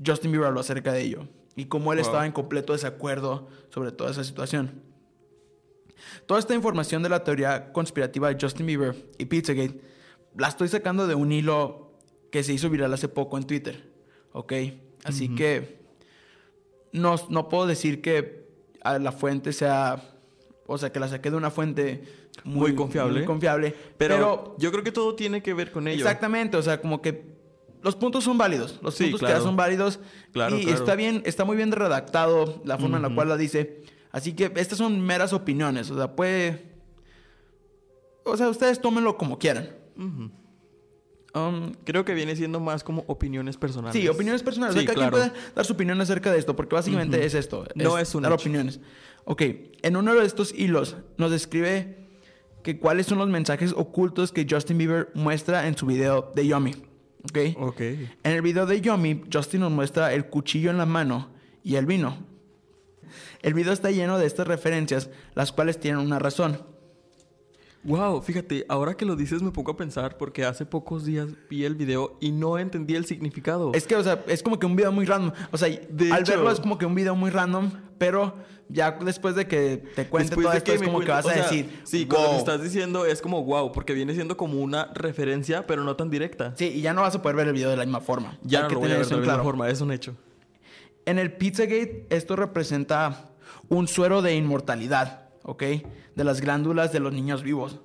[0.04, 1.28] Justin Bieber habló acerca de ello.
[1.56, 2.06] Y cómo él Wow.
[2.06, 4.82] estaba en completo desacuerdo sobre toda esa situación.
[6.26, 9.80] Toda esta información de la teoría conspirativa de Justin Bieber y Pizzagate
[10.36, 11.92] la estoy sacando de un hilo
[12.30, 13.90] que se hizo viral hace poco en Twitter.
[14.32, 14.52] ¿Ok?
[15.04, 15.80] Así que
[16.92, 18.46] no, no puedo decir que
[18.82, 20.08] a la fuente sea.
[20.66, 22.02] O sea, que la saqué de una fuente
[22.44, 23.18] Muy confiable.
[23.18, 23.74] muy confiable.
[23.98, 25.98] Pero, Pero, yo creo que todo tiene que ver con ello.
[26.04, 27.32] exactamente, o sea, como que
[27.82, 28.78] los puntos son válidos.
[28.82, 30.00] Los Sí, puntos que da son válidos.
[30.32, 30.78] Claro, y claro.
[30.78, 33.82] está bien, está muy bien redactado la forma en la cual la dice.
[34.12, 35.90] Así que estas son meras opiniones.
[35.90, 36.70] O sea, puede.
[38.24, 39.70] O sea, ustedes tómenlo como quieran.
[41.34, 44.00] Um, Creo que viene siendo más como opiniones personales.
[44.00, 44.74] Sí, opiniones personales.
[44.74, 45.10] Sí, o sea, claro.
[45.12, 47.66] puede dar su opinión acerca de esto, porque básicamente es esto.
[47.74, 48.42] No es un dar hecho.
[48.42, 48.80] opiniones.
[49.24, 49.42] Ok,
[49.82, 52.01] en uno de estos hilos nos describe
[52.62, 56.72] que cuáles son los mensajes ocultos que Justin Bieber muestra en su video de Yummy.
[57.24, 57.38] Ok.
[57.58, 57.80] Ok.
[57.80, 61.30] En el video de Yummy, Justin nos muestra el cuchillo en la mano
[61.62, 62.18] y el vino.
[63.42, 66.71] El video está lleno de estas referencias, las cuales tienen una razón.
[67.84, 71.64] Wow, fíjate, ahora que lo dices me pongo a pensar porque hace pocos días vi
[71.64, 73.72] el video y no entendí el significado.
[73.74, 75.32] Es que, o sea, es como que un video muy random.
[75.50, 76.32] O sea, De al hecho.
[76.32, 78.36] verlo es como que un video muy random, pero
[78.68, 81.32] ya después de que te cuente todo esto, es me como que vas a o
[81.32, 82.38] sea, decir, Sí, con lo que "Wow".
[82.38, 86.54] estás diciendo es como wow, porque viene siendo como una referencia, pero no tan directa.
[86.56, 88.38] Sí, y ya no vas a poder ver el video de la misma forma.
[88.44, 89.42] Ya Hay no que lo voy a ver de la misma claro.
[89.42, 90.14] forma, es un hecho.
[91.04, 93.30] En el Pizzagate, esto representa
[93.68, 95.62] un suero de inmortalidad, ¿ok?
[96.14, 97.80] De las glándulas de los niños vivos.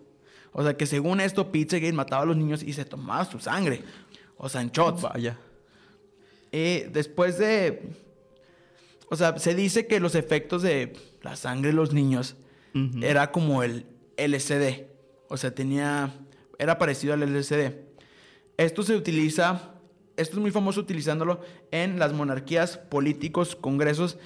[0.52, 3.84] O sea, que según esto, Pizzagate mataba a los niños y se tomaba su sangre.
[4.38, 5.04] O sea, en shots.
[5.04, 5.38] Vaya.
[6.52, 7.92] Eh, después de...
[9.10, 12.36] O sea, se dice que los efectos de la sangre de los niños
[13.02, 13.86] era como el
[14.18, 14.88] LCD.
[15.30, 16.14] O sea, tenía...
[16.60, 17.74] Era parecido al LCD.
[18.58, 19.74] Esto se utiliza...
[20.16, 24.18] Esto es muy famoso utilizándolo en las monarquías, políticos, congresos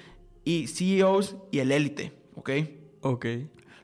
[0.45, 2.13] y CEOs y el élite.
[2.35, 2.51] ¿Ok?
[3.01, 3.25] Ok.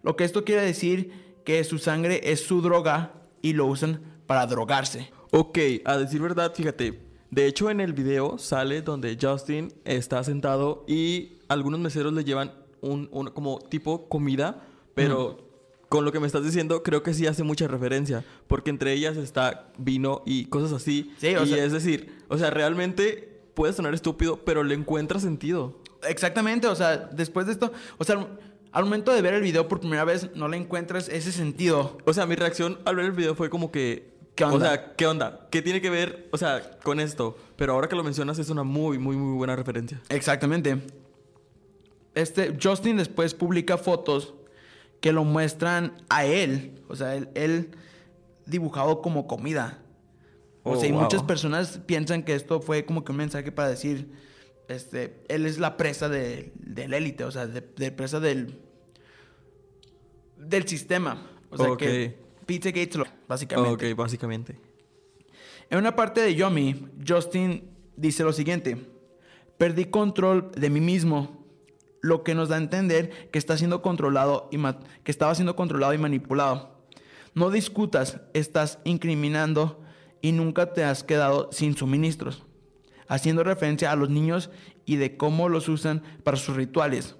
[0.03, 1.12] Lo que esto quiere decir
[1.43, 5.10] que su sangre es su droga y lo usan para drogarse.
[5.32, 7.01] Ok, a decir verdad, fíjate.
[7.32, 12.53] De hecho, en el video sale donde Justin está sentado y algunos meseros le llevan
[12.82, 15.45] un, un- como tipo comida, pero
[15.89, 19.17] con lo que me estás diciendo, creo que sí hace mucha referencia, porque entre ellas
[19.17, 21.12] está vino y cosas así.
[21.17, 25.19] Sí, o y sea- es decir, o sea, realmente puede sonar estúpido, pero le encuentra
[25.19, 25.82] sentido.
[26.08, 28.27] Exactamente, o sea, después de esto, o sea,
[28.77, 31.97] al momento de ver el video por primera vez no le encuentras ese sentido.
[32.05, 34.13] O sea, mi reacción al ver el video fue como que...
[34.35, 34.55] ¿Qué onda?
[34.55, 35.47] O sea, ¿qué onda?
[35.49, 37.35] ¿Qué tiene que ver, o sea, con esto?
[37.55, 39.99] Pero ahora que lo mencionas es una muy, muy, muy buena referencia.
[40.09, 40.77] Exactamente.
[42.13, 44.35] Este, Justin después publica fotos
[45.01, 47.71] que lo muestran a él, o sea, él, él
[48.45, 49.79] dibujado como comida.
[50.61, 51.01] O Oh, sea, y wow.
[51.01, 54.11] muchas personas piensan que esto fue como que un mensaje para decir,
[54.67, 58.66] este, él es la presa de, del élite, o sea, de, de presa del,
[60.38, 61.30] del sistema.
[61.50, 61.80] O sea, Ok.
[61.80, 63.91] que Pizza Gates lo, básicamente.
[63.91, 64.60] Ok, básicamente.
[65.69, 68.78] En una parte de Yomi, Justin dice lo siguiente:
[69.58, 71.45] Perdí control de mí mismo,
[72.02, 74.58] lo que nos da a entender que está siendo controlado y
[75.04, 76.78] que estaba siendo controlado y manipulado.
[77.34, 79.82] No discutas, estás incriminando
[80.21, 82.43] y nunca te has quedado sin suministros,
[83.08, 84.50] haciendo referencia a los niños
[84.86, 87.15] y de cómo los usan para sus rituales.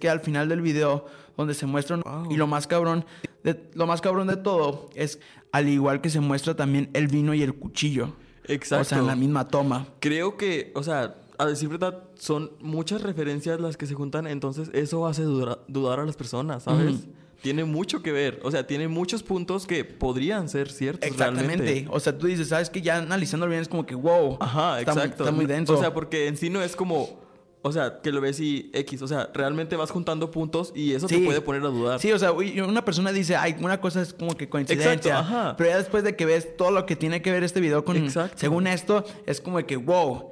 [0.00, 2.30] Que al final del video, donde se muestran Wow.
[2.30, 3.04] y lo más cabrón,
[3.44, 5.18] de, lo más cabrón de todo es
[5.52, 8.14] al igual que se muestra también el vino y el cuchillo.
[8.46, 8.82] Exacto.
[8.82, 9.86] O sea, en la misma toma.
[10.00, 14.70] Creo que, o sea, a decir verdad, son muchas referencias las que se juntan, entonces
[14.72, 17.06] eso hace dudar, dudar a las personas, ¿sabes?
[17.40, 21.56] Tiene mucho que ver, o sea, tiene muchos puntos que podrían ser ciertos Exactamente.
[21.56, 21.88] realmente.
[21.90, 24.36] O sea, tú dices, ¿sabes que Ya analizándolo bien es como que, wow.
[24.40, 25.24] Ajá, está, muy- exacto.
[25.24, 25.74] Está muy denso.
[25.74, 27.20] O sea, porque en sí no es como,
[27.64, 31.08] o sea, que lo ves y X, o sea, realmente vas juntando puntos y eso
[31.08, 31.18] Sí.
[31.18, 32.00] te puede poner a dudar.
[32.00, 34.92] Sí, o sea, una persona dice, ay, una cosa es como que coincidencia.
[34.92, 35.56] Exacto, ajá.
[35.56, 37.96] Pero ya después de que ves todo lo que tiene que ver este video con.
[37.96, 38.36] Exacto.
[38.38, 40.30] Según esto, es como que, wow.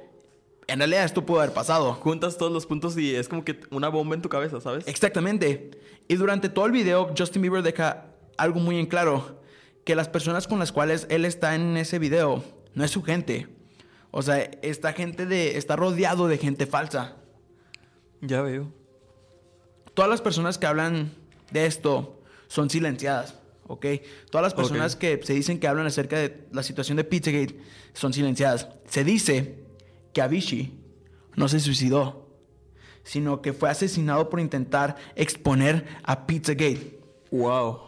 [0.67, 1.93] En realidad esto pudo haber pasado.
[1.95, 4.87] Juntas todos los puntos y es como que una bomba en tu cabeza, ¿sabes?
[4.87, 5.71] Exactamente.
[6.07, 8.05] Y durante todo el video, Justin Bieber deja
[8.37, 9.41] algo muy en claro:
[9.85, 13.47] que las personas con las cuales él está en ese video no es su gente.
[14.11, 15.57] O sea, esta gente de.
[15.57, 17.17] está rodeado de gente falsa.
[18.21, 18.71] Ya veo.
[19.93, 21.11] Todas las personas que hablan
[21.51, 23.35] de esto son silenciadas,
[23.67, 23.85] ¿ok?
[24.29, 27.59] Todas las personas que se dicen que hablan acerca de la situación de Pizzagate
[27.93, 28.67] son silenciadas.
[28.87, 29.63] Se dice
[30.13, 30.79] que Avicii
[31.35, 32.27] no se suicidó,
[33.03, 36.99] sino que fue asesinado por intentar exponer a Pizzagate.
[37.31, 37.79] Wow.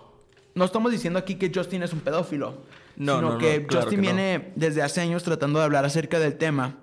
[0.56, 2.64] No estamos diciendo aquí que Justin es un pedófilo,
[2.96, 5.86] No, sino no, no, que claro Justin que viene desde hace años tratando de hablar
[5.86, 6.78] acerca del tema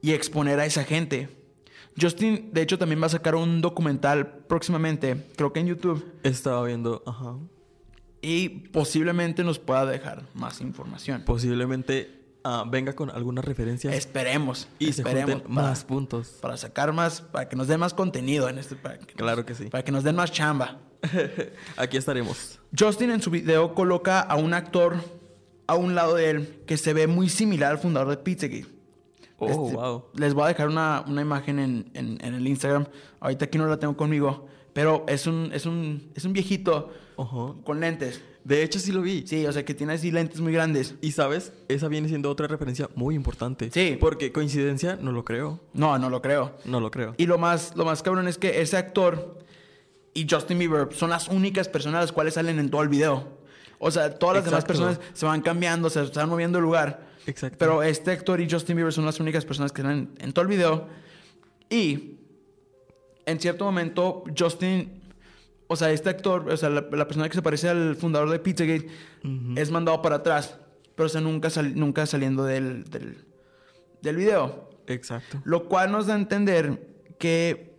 [0.00, 1.41] y exponer a esa gente.
[2.00, 6.64] Justin, de hecho, también va a sacar un documental próximamente, creo que en YouTube, Estaba
[6.66, 7.36] viendo, ajá.
[8.22, 11.22] y posiblemente nos pueda dejar más información.
[11.24, 16.28] Posiblemente ah, venga con alguna referencia Esperemos, y se esperemos junten para, más puntos.
[16.40, 18.76] para sacar más, para que nos den más contenido en este,
[19.06, 19.66] que, Claro que sí.
[19.66, 20.80] para que nos den más chamba.
[21.76, 22.58] Aquí estaremos.
[22.78, 24.96] Justin en su video coloca a un actor
[25.66, 28.66] a un lado de él que se ve muy similar al fundador de Pizzagate.
[29.42, 30.04] Oh, Este, wow.
[30.14, 32.86] Les voy a dejar una, una imagen en, en- en el Instagram.
[33.20, 34.46] Ahorita aquí no la tengo conmigo.
[34.72, 36.90] Pero es un, es un, es un viejito
[37.64, 38.22] con lentes.
[38.42, 39.24] De hecho, sí lo vi.
[39.26, 40.94] Sí, o sea que tiene así lentes muy grandes.
[41.02, 43.70] Y sabes, esa viene siendo otra referencia muy importante.
[43.70, 43.96] Sí.
[44.00, 45.60] Porque coincidencia, no lo creo.
[45.74, 46.52] No, no lo creo.
[46.64, 47.14] No lo creo.
[47.18, 49.38] Y lo más, lo más cabrón es que ese actor
[50.14, 53.28] y Justin Bieber son las únicas personas las cuales salen en todo el video.
[53.78, 57.11] O sea, todas las demás personas se van cambiando, se están moviendo el lugar.
[57.26, 57.56] Exacto.
[57.58, 60.48] Pero este actor y Justin Bieber son las únicas personas que salen en todo el
[60.48, 60.88] video.
[61.70, 62.16] Y
[63.26, 65.00] en cierto momento, Justin,
[65.68, 68.38] o sea, este actor, o sea, la, la persona que se parece al fundador de
[68.38, 68.88] Pizzagate,
[69.56, 70.56] es mandado para atrás.
[70.94, 73.24] Pero o sea, nunca, sal- nunca saliendo del, del,
[74.02, 74.68] del video.
[74.88, 75.40] Exacto.
[75.44, 77.72] Lo cual nos da a entender que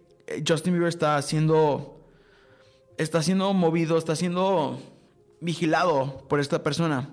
[0.48, 1.90] Justin Bieber está siendo.
[2.98, 4.80] Está siendo movido, está siendo
[5.42, 7.10] vigilado por esta persona.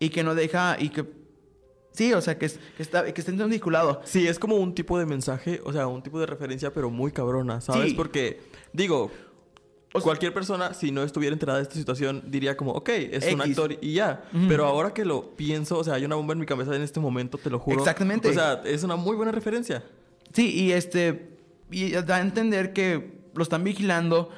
[0.00, 0.76] Y que no deja.
[0.80, 1.17] Y que.
[1.98, 4.00] Sí, o sea, que, es- que está, que está siendo vinculado.
[4.04, 7.10] Sí, es como un tipo de mensaje, o sea, un tipo de referencia, pero muy
[7.10, 7.88] cabrona, ¿sabes?
[7.90, 7.94] Sí.
[7.96, 8.38] Porque,
[8.72, 9.10] digo,
[9.92, 13.32] O sea- cualquier persona, si no estuviera enterada de esta situación, diría como, ok, es
[13.34, 14.22] un actor y ya.
[14.48, 17.00] Pero ahora que lo pienso, o sea, hay una bomba en mi cabeza en este
[17.00, 17.78] momento, te lo juro.
[17.78, 18.28] Exactamente.
[18.28, 19.82] O sea, es una muy buena referencia.
[20.32, 21.36] Sí, y este.
[21.72, 24.30] Y da a entender que lo están vigilando.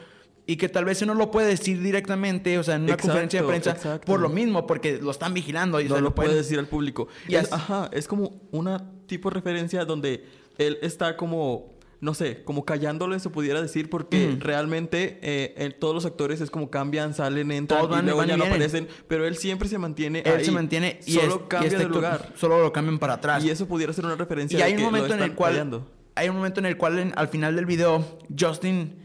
[0.51, 3.09] Y que tal vez él no lo puede decir directamente, o sea, en una Exacto,
[3.09, 4.05] conferencia de prensa, exacto.
[4.07, 5.81] por lo mismo, porque lo están vigilando.
[5.81, 7.07] Y, o no sea, lo pueden- puede decir al público.
[7.29, 10.25] Y Es- ajá, es como una tipo de referencia donde
[10.59, 16.05] él está como, no sé, como callándole, se pudiera decir, porque realmente eh, todos los
[16.07, 18.63] actores es como cambian, salen, entran Todos van- y luego van y ya no vienen.
[18.63, 20.45] aparecen, pero él siempre se mantiene Él ahí.
[20.45, 22.33] se mantiene y, solo es- y cambia este de lugar.
[22.37, 23.45] Solo lo cambian para atrás.
[23.45, 25.53] Y eso pudiera ser una referencia Y de hay un que momento en el cual
[25.53, 25.87] callando.
[26.17, 28.05] hay un momento en el cual en- al final del video
[28.37, 28.97] Justin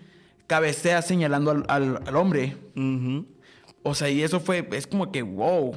[0.48, 2.58] cabecea señalando al, al- al hombre.
[3.84, 5.76] O sea, y eso fue es como que wow,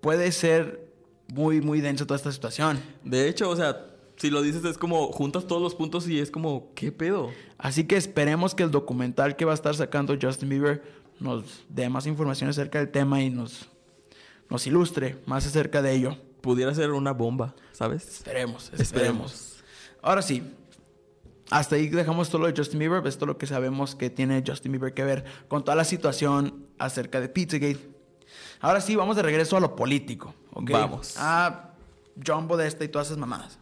[0.00, 0.88] puede ser
[1.32, 2.80] muy muy denso toda esta situación.
[3.04, 3.86] De hecho, o sea,
[4.16, 7.30] si lo dices es como juntas todos los puntos y es como, ¿qué pedo?
[7.58, 10.82] Así que esperemos que el documental que va a estar sacando Justin Bieber
[11.20, 13.68] nos dé más información acerca del tema y nos
[14.50, 16.16] nos ilustre más acerca de ello.
[16.40, 18.06] Pudiera ser una bomba, ¿sabes?
[18.08, 19.56] Esperemos, esperemos.
[20.00, 20.42] Ahora sí,
[21.50, 23.06] hasta ahí dejamos todo lo de Justin Bieber.
[23.06, 26.66] Esto es lo que sabemos que tiene Justin Bieber que ver con toda la situación
[26.78, 27.78] acerca de Pizzagate.
[28.60, 30.34] Ahora sí, vamos de regreso a lo político.
[30.52, 30.70] ¿ok?
[30.70, 31.14] Vamos.
[31.16, 31.70] A
[32.24, 33.58] John Podesta y todas esas mamadas.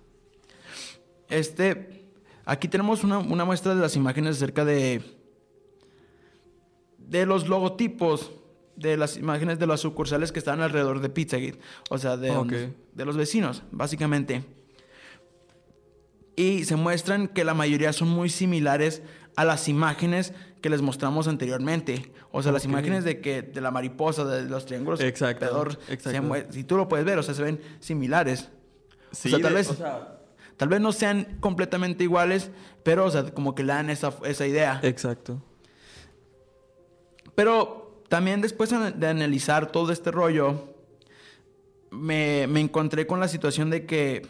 [1.28, 2.08] Este,
[2.44, 5.02] aquí tenemos una, una muestra de las imágenes acerca de,
[6.98, 8.32] de los logotipos
[8.76, 11.58] de las imágenes de las sucursales que están alrededor de Pizzagate.
[11.90, 14.44] O sea, de, de los vecinos, básicamente.
[16.36, 19.02] Y se muestran que la mayoría son muy similares
[19.36, 22.12] a las imágenes que les mostramos anteriormente.
[22.30, 25.00] O sea, las imágenes de que de la mariposa, de los triángulos.
[25.00, 26.34] Exacto, pedor, exacto.
[26.34, 28.48] se si tú lo puedes ver, o sea, se ven similares.
[29.12, 30.12] Sí, sea, tal de- vez- o sea,
[30.56, 32.50] Tal vez no sean completamente iguales,
[32.82, 34.80] pero, o sea, como que le dan esa, esa idea.
[34.82, 35.42] exacto.
[37.34, 40.74] Pero también después de de analizar todo este rollo,
[41.90, 44.26] me, me encontré con la situación de que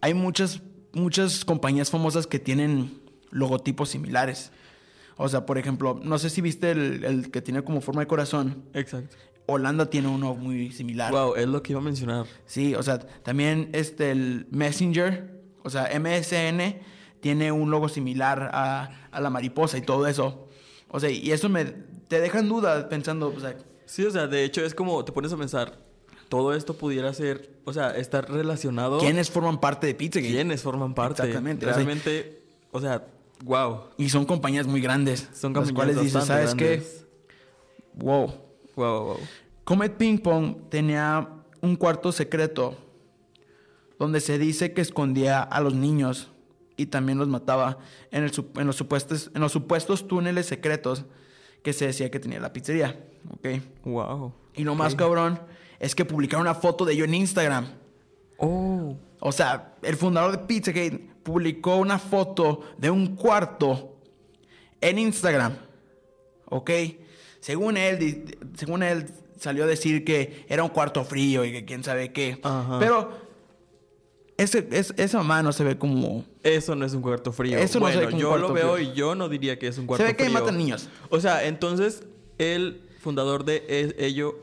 [0.00, 0.60] hay muchas,
[0.92, 4.52] muchas compañías famosas que tienen logotipos similares.
[5.16, 8.06] O sea, por ejemplo, no sé si viste el, el que tiene como forma de
[8.06, 8.64] corazón.
[8.72, 9.16] Exacto.
[9.46, 11.12] Holanda tiene uno muy similar.
[11.12, 12.26] Wow, es lo que iba a mencionar.
[12.46, 16.80] Sí, o sea, también este, el Messenger, o sea, MSN,
[17.20, 20.48] tiene un logo similar a, a la mariposa y todo eso.
[20.88, 23.56] O sea, y eso me te deja en duda pensando, o sea,
[23.92, 25.78] Sí, o sea, de hecho es como te pones a pensar,
[26.30, 28.98] todo esto pudiera ser, o sea, estar relacionado.
[28.98, 30.32] ¿quiénes forman parte de Pizzagate?
[30.32, 31.22] ¿Quiénes forman parte?
[31.22, 33.06] Exactamente, Realmente, o sea,
[33.44, 33.84] wow.
[33.96, 35.28] Y son compañías muy grandes.
[35.32, 36.64] Son las compañías cuales dices, ¿sabes qué?
[36.64, 37.06] grandes.
[37.94, 38.26] Wow.
[38.26, 38.34] Wow,
[38.76, 39.16] wow, wow.
[39.64, 41.28] Comet Ping Pong tenía
[41.60, 42.76] un cuarto secreto
[43.98, 46.32] donde se dice que escondía a los niños
[46.76, 47.78] y también los mataba
[48.10, 51.04] en, el, en, los, supuestos, en los supuestos túneles secretos
[51.62, 52.98] que se decía que tenía la pizzería.
[53.30, 53.48] ¿Ok?
[53.84, 54.34] Wow.
[54.54, 55.40] Y lo más cabrón
[55.82, 57.66] es que publicaron una foto de ello en Instagram.
[58.38, 58.96] Oh.
[59.18, 63.96] O sea, el fundador de Pizzagate publicó una foto de un cuarto
[64.80, 65.56] en Instagram.
[66.46, 66.70] ¿Ok?
[67.40, 69.10] Según él, según él
[69.40, 72.40] salió a decir que era un cuarto frío y que quién sabe qué.
[72.78, 73.18] Pero
[74.36, 76.24] ese, esa mano se ve como...
[76.44, 77.58] Eso no es un cuarto frío.
[77.58, 79.86] Eso no se ve como yo lo veo y yo no diría que es un
[79.88, 80.16] cuarto frío.
[80.16, 80.88] Se ve que matan niños.
[81.10, 82.04] O sea, entonces
[82.38, 84.40] el fundador de e, ello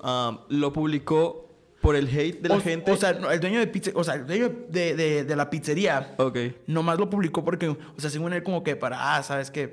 [0.49, 1.47] lo publicó
[1.81, 2.91] por el hate de la gente.
[2.91, 6.13] O sea, el dueño de pizza, o sea, el dueño de, de, la pizzería.
[6.17, 6.37] Ok.
[6.67, 9.71] Nomás lo publicó porque, o sea, según él como que para, ah, sabes que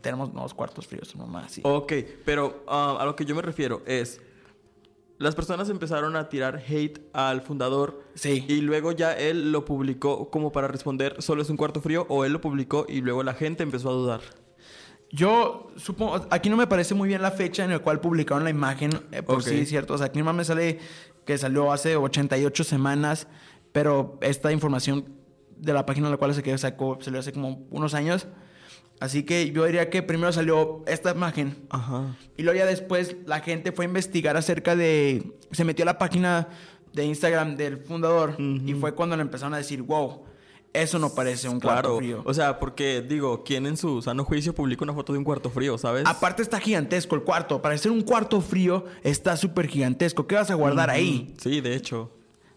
[0.00, 1.60] tenemos nuevos cuartos fríos, nomás así.
[1.64, 1.92] Ok,
[2.24, 4.20] pero a lo que yo me refiero es
[5.18, 8.04] las personas empezaron a tirar hate al fundador.
[8.14, 8.44] Sí.
[8.48, 12.24] Y luego ya él lo publicó como para responder, solo es un cuarto frío, o
[12.24, 14.20] él lo publicó y luego la gente empezó a dudar.
[15.10, 18.50] Yo supongo, aquí no me parece muy bien la fecha en la cual publicaron la
[18.50, 19.94] imagen, eh, por sí, cierto.
[19.94, 20.78] O sea, aquí nomás me sale
[21.24, 23.26] que salió hace 88 semanas,
[23.72, 25.14] pero esta información
[25.56, 28.26] de la página en la cual se sacó salió hace como unos años.
[29.00, 31.56] Así que yo diría que primero salió esta imagen.
[31.70, 32.16] Ajá.
[32.36, 35.34] Y luego ya después la gente fue a investigar acerca de...
[35.52, 36.48] Se metió a la página
[36.92, 40.24] de Instagram del fundador y fue cuando le empezaron a decir, wow,
[40.72, 42.22] eso no parece un cuarto frío.
[42.24, 45.50] O sea, porque digo, ¿quién en su sano juicio publica una foto de un cuarto
[45.50, 46.04] frío, sabes?
[46.06, 47.62] Aparte está gigantesco el cuarto.
[47.62, 50.26] Para ser un cuarto frío está súper gigantesco.
[50.26, 51.34] ¿Qué vas a guardar ahí?
[51.38, 52.10] Sí, de hecho.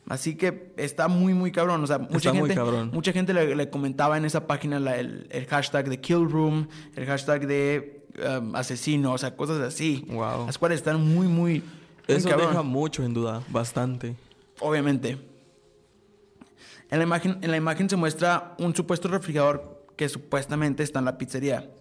[0.07, 1.83] Así que está muy, muy cabrón.
[1.83, 2.55] O sea, mucha gente,
[2.91, 8.05] mucha gente le, comentaba en esa página el, hashtag de Kill Room, el hashtag de
[8.39, 10.03] um, asesino, o sea, cosas así.
[10.09, 10.47] Wow.
[10.47, 11.63] Las cuales están muy, muy.
[12.07, 14.15] Eso deja mucho en duda, bastante.
[14.59, 15.30] Obviamente.
[16.91, 21.05] En la, imagen, en la imagen se muestra un supuesto refrigerador que supuestamente está en
[21.05, 21.71] la pizzería.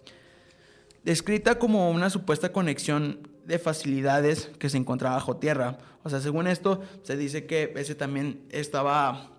[1.03, 5.77] Descrita como una supuesta conexión de facilidades que se encontraba bajo tierra.
[6.03, 9.31] O sea, según esto, se dice que ese también estaba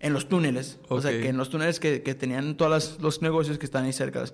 [0.00, 0.78] en los túneles.
[0.88, 4.24] O sea, que en los túneles que, tenían todos los negocios que están ahí cerca.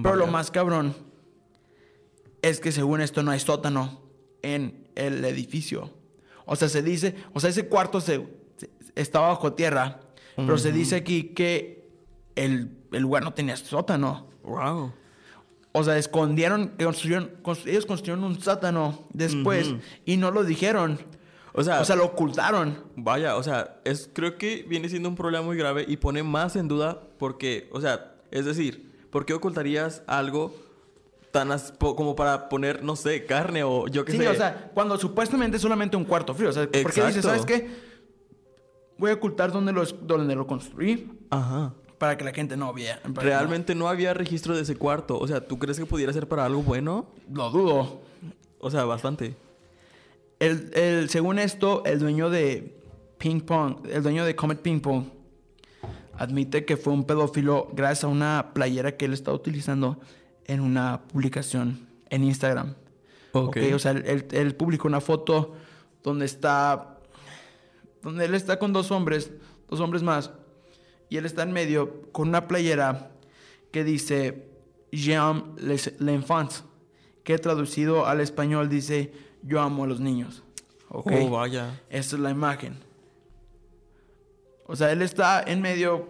[0.00, 0.94] Pero lo más cabrón
[2.40, 4.02] es que según esto no hay sótano
[4.42, 5.92] en el edificio.
[6.44, 8.24] O sea, se dice, o sea, ese cuarto se,
[8.94, 10.00] estaba bajo tierra,
[10.36, 11.88] pero se dice aquí que
[12.34, 14.28] el, el lugar no tenía sótano.
[14.42, 14.92] Wow.
[15.72, 17.32] O sea, escondieron, construyeron,
[17.66, 19.74] ellos construyeron un sátano después
[20.06, 20.98] y no lo dijeron.
[21.52, 22.78] O sea, o sea, lo ocultaron.
[22.96, 26.56] Vaya, o sea, es, creo que viene siendo un problema muy grave y pone más
[26.56, 30.54] en duda porque, o sea, es decir, ¿por qué ocultarías algo
[31.30, 34.18] tan como para poner, no sé, carne o yo qué sé?
[34.18, 36.50] Sí, o sea, cuando supuestamente es solamente un cuarto frío.
[36.50, 37.68] O sea, ¿por qué dices, sabes qué?
[38.98, 41.10] Voy a ocultar dónde lo, dónde lo construí.
[41.30, 43.00] Ajá para que la gente no vea.
[43.04, 43.88] Realmente no.
[43.88, 45.18] había registro de ese cuarto.
[45.18, 47.06] O sea, ¿tú crees que pudiera ser para algo bueno?
[47.32, 48.00] Lo dudo.
[48.58, 49.36] O sea, bastante.
[50.38, 52.76] El, según esto, el dueño de
[53.18, 55.04] Ping Pong, el dueño de Comet Ping Pong,
[56.18, 59.98] admite que fue un pedófilo gracias a una playera que él estaba utilizando
[60.44, 62.74] en una publicación en Instagram.
[63.32, 63.58] Ok.
[63.74, 65.54] o sea, él, él publicó una foto
[66.02, 66.95] donde está.
[68.06, 69.32] Donde él está con dos hombres,
[69.68, 70.30] dos hombres más
[71.08, 73.10] y él está en medio con una playera
[73.72, 74.48] que dice
[74.92, 75.42] J'aime
[75.98, 76.62] l'enfance,
[77.24, 80.44] que traducido al español dice Yo amo a los niños.
[80.88, 81.82] Oh, vaya.
[81.90, 82.78] Esta es la imagen.
[84.66, 86.06] O sea, él está en medio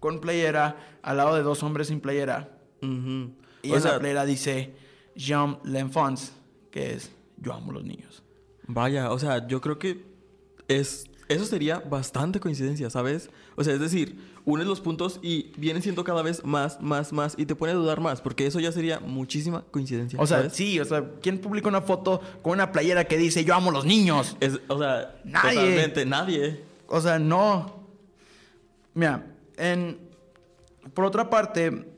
[0.00, 2.58] con playera al lado de dos hombres sin playera.
[2.80, 4.74] Y esa la playera dice
[5.14, 6.32] J'aime l'enfance,
[6.70, 8.22] que es Yo amo a los niños.
[8.66, 10.16] Vaya, o sea, yo creo que
[10.66, 13.30] es eso sería bastante coincidencia, ¿sabes?
[13.56, 17.34] O sea, es decir, unes los puntos y viene siendo cada vez más, más, más
[17.36, 20.20] y te pone a dudar más, porque eso ya sería muchísima coincidencia.
[20.20, 23.54] O sea, sí, o sea, ¿quién publica una foto con una playera que dice yo
[23.54, 24.36] amo a los niños?
[24.68, 25.54] o sea, nadie.
[25.54, 26.64] Totalmente, nadie.
[26.86, 27.86] O sea, no.
[28.94, 29.98] Mira, en,
[30.94, 31.92] por otra parte,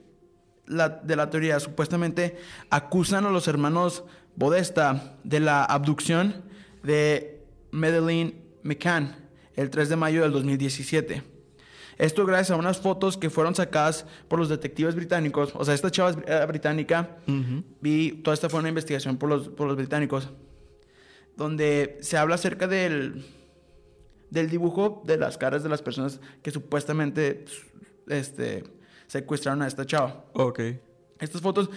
[0.67, 2.39] la, de la teoría, supuestamente
[2.71, 4.05] acusan a los hermanos
[4.37, 6.45] Bodesta de la abducción
[6.83, 9.29] de Medellín McCann
[9.59, 11.23] el 3 de mayo del 2017.
[11.99, 15.51] Esto gracias a unas fotos que fueron sacadas por los detectives británicos.
[15.55, 17.19] O sea, esta chava es británica
[17.83, 20.29] y toda esta fue una investigación por los, por los británicos,
[21.37, 23.25] donde se habla acerca del,
[24.31, 27.45] del dibujo de las caras de las personas que supuestamente
[28.07, 28.63] este,
[29.09, 30.25] secuestraron a esta chava.
[30.35, 30.61] Ok.
[31.19, 31.69] Estas fotos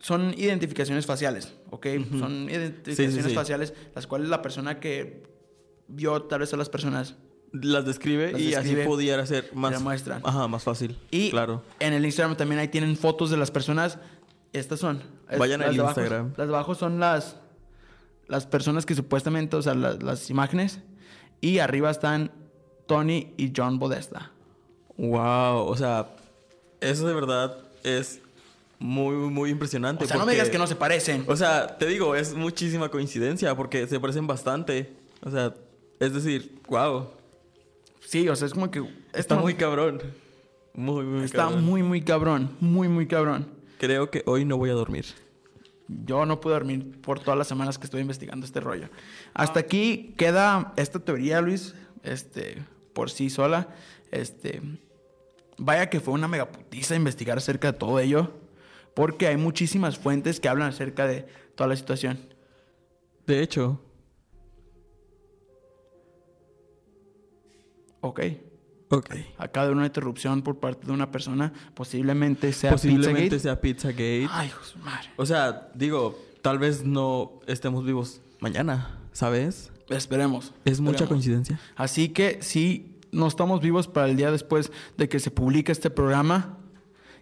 [0.00, 1.86] son identificaciones faciales, ¿ok?
[2.18, 5.35] Son identificaciones faciales las cuales la persona que
[5.88, 7.14] vio tal vez a las personas
[7.52, 10.20] las describe Las y describe, así pudiera ser más, te muestran.
[10.24, 10.98] Ajá, más fácil.
[11.10, 11.62] Y claro.
[11.80, 13.98] en el Instagram también ahí tienen fotos de las personas.
[14.52, 15.02] Estas son.
[15.38, 16.32] Vayan las al Instagram.
[16.36, 17.36] Las de abajo son las,
[18.26, 20.80] las personas que supuestamente, o sea, las, las imágenes.
[21.40, 22.30] Y arriba están
[22.86, 24.32] Tony y John Bodesta.
[24.96, 26.08] Wow, o sea,
[26.80, 28.20] eso de verdad es
[28.78, 30.04] muy, muy, impresionante.
[30.04, 31.24] O sea, no me porque- digas que no se parecen.
[31.28, 34.94] O sea, te digo, es muchísima coincidencia porque se parecen bastante.
[35.22, 35.54] O sea,
[36.00, 37.08] es decir, wow,
[38.06, 38.88] Sí, o sea, es como que...
[39.12, 40.00] está muy cabrón.
[40.74, 41.64] Muy, muy Está cabrón.
[41.64, 42.56] muy, muy cabrón.
[42.60, 43.48] Muy, muy cabrón.
[43.78, 45.06] Creo que hoy no voy a dormir.
[45.88, 48.88] Yo no pude dormir por todas las semanas que estoy investigando este rollo.
[49.34, 51.74] Hasta aquí queda esta teoría, Luis,
[52.04, 53.74] este, por sí sola.
[54.12, 54.62] Este,
[55.58, 58.34] vaya que fue una megaputiza investigar acerca de todo ello,
[58.94, 61.26] porque hay muchísimas fuentes que hablan acerca de
[61.56, 62.18] toda la situación.
[63.26, 63.80] De hecho,
[68.00, 68.20] Ok.
[68.90, 69.14] ok.
[69.38, 73.38] Acaba de una interrupción por parte de una persona, posiblemente sea Posiblemente Pizzagate.
[73.40, 74.28] sea Pizzagate.
[74.30, 75.08] Ay, su madre.
[75.16, 79.72] O sea, digo, tal vez no estemos vivos mañana, ¿sabes?
[79.88, 80.52] Esperemos.
[80.64, 81.60] Es mucha coincidencia.
[81.76, 85.90] Así que si no estamos vivos para el día después de que se publique este
[85.90, 86.58] programa,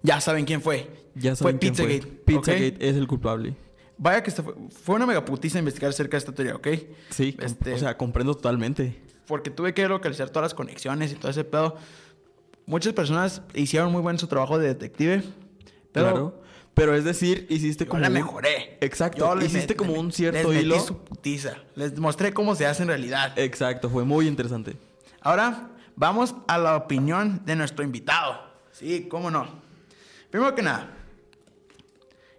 [0.03, 0.91] ya saben quién fue.
[1.14, 1.87] Ya fue saben quién fue.
[1.87, 2.22] Pizzagate.
[2.25, 2.77] Pizzagate ¿ok?
[2.81, 3.57] es el culpable.
[3.97, 6.68] Vaya que fue, fue una megaputiza investigar acerca de esta teoría, ¿ok?
[7.11, 9.01] Sí, Este- o sea, comprendo totalmente.
[9.27, 11.77] Porque tuve que localizar todas las conexiones y todo ese pedo.
[12.66, 15.22] Muchas personas hicieron muy buen su trabajo de detective,
[15.93, 16.41] pero claro.
[16.75, 18.01] Pero es decir, hiciste yo como.
[18.03, 18.79] la un- mejoré.
[18.81, 19.18] Exacto.
[19.39, 20.81] Yo hiciste met- como un cierto les metí hilo.
[20.81, 21.57] su putiza.
[21.77, 23.33] Les mostré cómo se hace en realidad.
[23.39, 24.77] Exacto, fue muy interesante.
[25.20, 28.41] Ahora vamos a la opinión de nuestro invitado.
[28.72, 29.47] Sí, cómo no.
[30.31, 30.91] Primero que nada,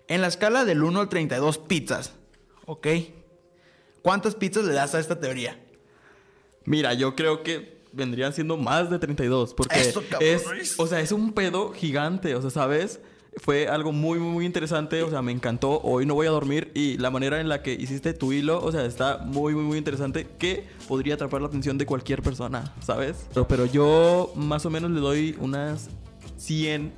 [0.07, 2.11] en la escala del 1 al 32 pizzas,
[2.65, 2.87] ¿ok?
[4.01, 5.59] ¿Cuántas pizzas le das a esta teoría?
[6.65, 9.53] Mira, yo creo que vendrían siendo más de 32.
[9.53, 12.35] Porque cabrón, es, o sea, es un pedo gigante.
[12.35, 12.99] O sea, ¿sabes?
[13.37, 15.03] Fue algo muy, muy, muy interesante.
[15.03, 15.79] O sea, me encantó.
[15.81, 16.71] Hoy no voy a dormir.
[16.73, 19.77] Y la manera en la que hiciste tu hilo, o sea, está muy, muy, muy
[19.77, 20.27] interesante.
[20.37, 23.27] Que podría atrapar la atención de cualquier persona, ¿sabes?
[23.33, 25.89] Pero, pero yo más o menos le doy unas
[26.37, 26.93] 100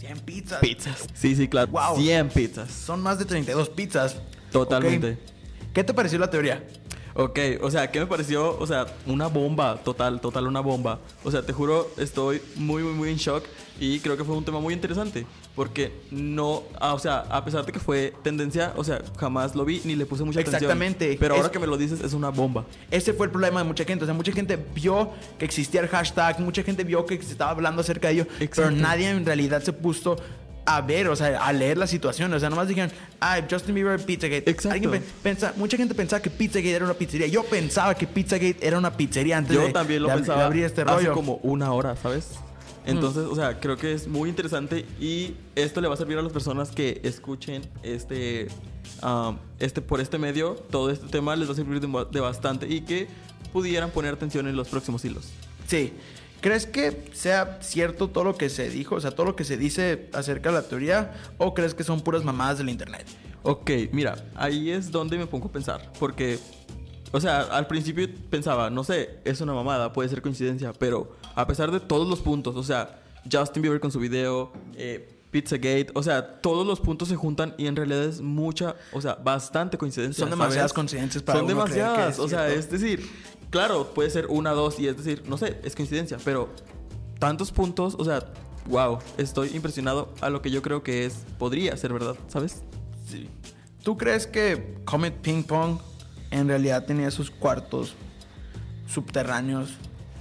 [0.00, 0.60] 100 pizzas.
[0.60, 1.06] pizzas.
[1.12, 1.70] Sí, sí, claro.
[1.72, 1.96] Wow.
[1.96, 2.70] 100 pizzas.
[2.70, 4.16] Son más de 32 pizzas.
[4.50, 5.18] Totalmente.
[5.74, 6.66] ¿Qué te pareció la teoría?
[7.20, 8.58] Ok, o sea, ¿qué me pareció?
[8.58, 10.98] O sea, una bomba, total, total, una bomba.
[11.22, 13.44] O sea, te juro, estoy muy, muy, muy en shock
[13.78, 15.26] y creo que fue un tema muy interesante.
[15.54, 19.66] Porque no, ah, o sea, a pesar de que fue tendencia, o sea, jamás lo
[19.66, 20.62] vi ni le puse mucha atención.
[20.62, 21.18] Exactamente.
[21.20, 22.64] Pero ahora Es- que me lo dices, es una bomba.
[22.90, 24.04] Ese fue el problema de mucha gente.
[24.04, 27.50] O sea, mucha gente vio que existía el hashtag, mucha gente vio que se estaba
[27.50, 30.16] hablando acerca de ello, pero nadie en realidad se puso
[30.66, 32.32] a ver, o sea, a leer la situación.
[32.32, 32.90] O sea, nomás dijeron,
[33.20, 34.50] ah, Justin Bieber, Pizzagate.
[34.50, 34.70] Exacto.
[34.74, 37.26] Alguien pensa- mucha gente pensaba que Pizzagate era una pizzería.
[37.26, 40.44] Yo pensaba que Pizzagate era una pizzería antes Yo de, también lo de pensaba de
[40.46, 41.12] abrir este hace rollo.
[41.14, 42.28] como una hora, ¿sabes?
[42.86, 46.22] Entonces, o sea, creo que es muy interesante y esto le va a servir a
[46.22, 48.48] las personas que escuchen este,
[49.02, 52.66] um, este por este medio, todo este tema les va a servir de, de bastante
[52.68, 53.06] y que
[53.52, 55.28] pudieran poner atención en los próximos hilos.
[55.66, 55.92] Sí.
[56.40, 58.94] ¿Crees que sea cierto todo lo que se dijo?
[58.94, 62.00] O sea, todo lo que se dice acerca de la teoría, o crees que son
[62.00, 63.06] puras mamadas del internet?
[63.42, 66.38] Ok, mira, ahí es donde me pongo a pensar, porque,
[67.12, 71.46] o sea, al principio pensaba, no sé, es una mamada, puede ser coincidencia, pero a
[71.46, 76.02] pesar de todos los puntos, o sea, Justin Bieber con su video, eh, Pizzagate, o
[76.02, 80.22] sea, todos los puntos se juntan y en realidad es mucha, o sea, bastante coincidencia.
[80.22, 80.72] Son demasiadas ¿sabes?
[80.72, 83.08] coincidencias para Son uno que demasiadas, es o sea, es decir,
[83.50, 86.48] claro, puede ser una, dos y es decir, no sé, es coincidencia, pero
[87.18, 88.32] tantos puntos, o sea,
[88.66, 92.62] wow, estoy impresionado a lo que yo creo que es, podría ser verdad, ¿sabes?
[93.08, 93.28] Sí.
[93.82, 95.78] ¿Tú crees que Comet Ping Pong
[96.30, 97.94] en realidad tenía esos cuartos
[98.86, 99.70] subterráneos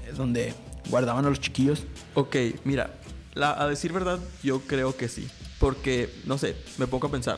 [0.08, 0.54] eh, donde
[0.90, 1.84] guardaban a los chiquillos?
[2.16, 2.96] Ok, mira,
[3.34, 5.28] la- a decir verdad, yo creo que sí.
[5.60, 7.38] Porque, no sé, me pongo a pensar.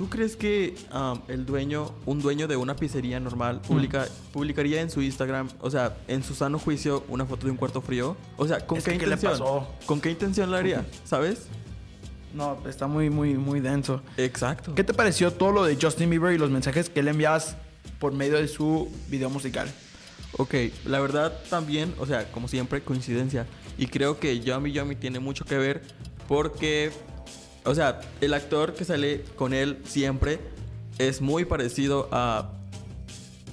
[0.00, 4.88] ¿Tú crees que um, el dueño, un dueño de una pizzería normal, publica, publicaría en
[4.88, 8.16] su Instagram, o sea, en su sano juicio, una foto de un cuarto frío?
[8.38, 9.32] O sea, ¿con Es qué que, ¿qué le intención?
[9.32, 9.68] pasó?
[9.84, 10.86] ¿Con qué intención lo haría?
[11.04, 11.48] ¿Sabes?
[12.32, 14.00] No, está muy, muy, muy denso.
[14.16, 14.74] Exacto.
[14.74, 17.58] ¿Qué te pareció todo lo de Justin Bieber y los mensajes que le enviabas
[17.98, 19.68] por medio de su video musical?
[20.38, 20.54] Ok,
[20.86, 23.46] la verdad también, o sea, como siempre, coincidencia.
[23.76, 25.82] Y creo que Yummy Yummy tiene mucho que ver
[26.26, 26.90] porque,
[27.64, 30.38] o sea, el actor que sale con él siempre
[30.98, 32.50] es muy parecido a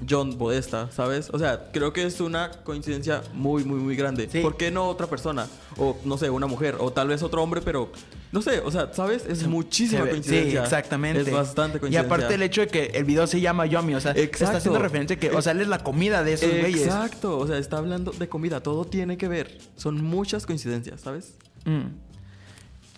[0.08, 1.30] John Bodesta, ¿sabes?
[1.34, 4.30] O sea, creo que es una coincidencia muy, muy, muy grande.
[4.32, 4.41] Sí.
[4.41, 5.47] ¿Por qué no otra persona?
[5.78, 7.91] O, no sé, una mujer, o tal vez otro hombre, pero
[8.30, 9.26] No sé, o sea, ¿sabes?
[9.26, 10.60] Es muchísima ve- coincidencia.
[10.60, 11.22] Sí, exactamente.
[11.22, 12.14] Es bastante Y coincidencia.
[12.16, 14.58] aparte el hecho de que el video se llama Yomi, o sea, está Exacto.
[14.58, 16.84] haciendo referencia que, o sea, él es la comida de esos güeyes.
[16.88, 19.58] Exacto, o sea, está hablando de comida, todo tiene que ver.
[19.78, 21.36] Son muchas coincidencias, ¿sabes?
[21.64, 21.86] Mm.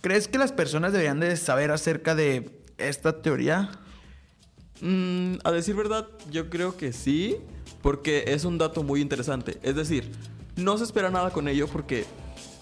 [0.02, 3.70] ¿Crees que las personas deberían de saber acerca de esta teoría?
[4.82, 7.38] Mm, a decir verdad, yo creo que sí,
[7.82, 9.58] porque es un dato muy interesante.
[9.62, 10.10] Es decir,
[10.56, 12.06] no se espera nada con ello porque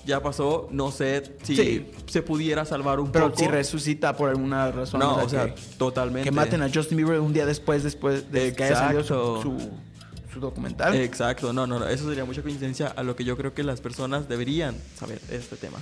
[0.06, 1.92] ya pasó, no sé si Sí.
[2.08, 3.40] se pudiera salvar un Pero poco.
[3.40, 5.00] si resucita por alguna razón.
[5.02, 6.24] no, o sea, que, totalmente.
[6.28, 9.42] que maten a Justin Bieber un día después, después de que haya salido su, Exacto.
[9.44, 10.96] su, su documental.
[10.96, 13.82] Exacto, no, no, no, eso sería mucha coincidencia a lo que yo creo que las
[13.82, 15.78] personas deberían saber este tema.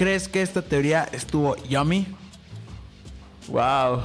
[0.00, 2.06] ¿Crees que esta teoría estuvo yummy?
[3.48, 4.00] Wow.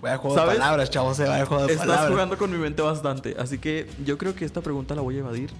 [0.00, 0.52] Vaya juego ¿Sabes?
[0.54, 2.12] de palabras, chavos, se vaya juego de Estás palabras.
[2.12, 5.18] jugando con mi mente bastante, así que yo creo que esta pregunta la voy a
[5.18, 5.50] evadir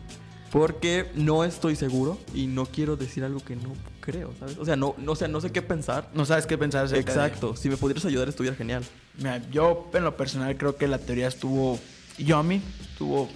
[0.53, 4.59] porque no estoy seguro y no quiero decir algo que no creo, ¿sabes?
[4.59, 6.09] O sea, no, no, o sea, no sé qué pensar.
[6.15, 8.85] No sabes qué pensar acerca de- Exacto, si me pudieras ayudar estuviera genial.
[9.19, 11.81] Mira, yo en lo personal creo que la teoría estuvo
[12.17, 12.63] yummy,
[12.93, 13.29] estuvo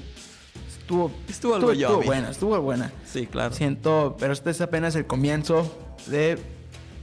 [0.78, 2.06] estuvo Estuvo algo estuvo yummy.
[2.06, 2.92] buena, estuvo buena.
[3.04, 3.52] Sí, claro.
[3.52, 5.68] Siento, pero este es apenas el comienzo
[6.08, 6.38] de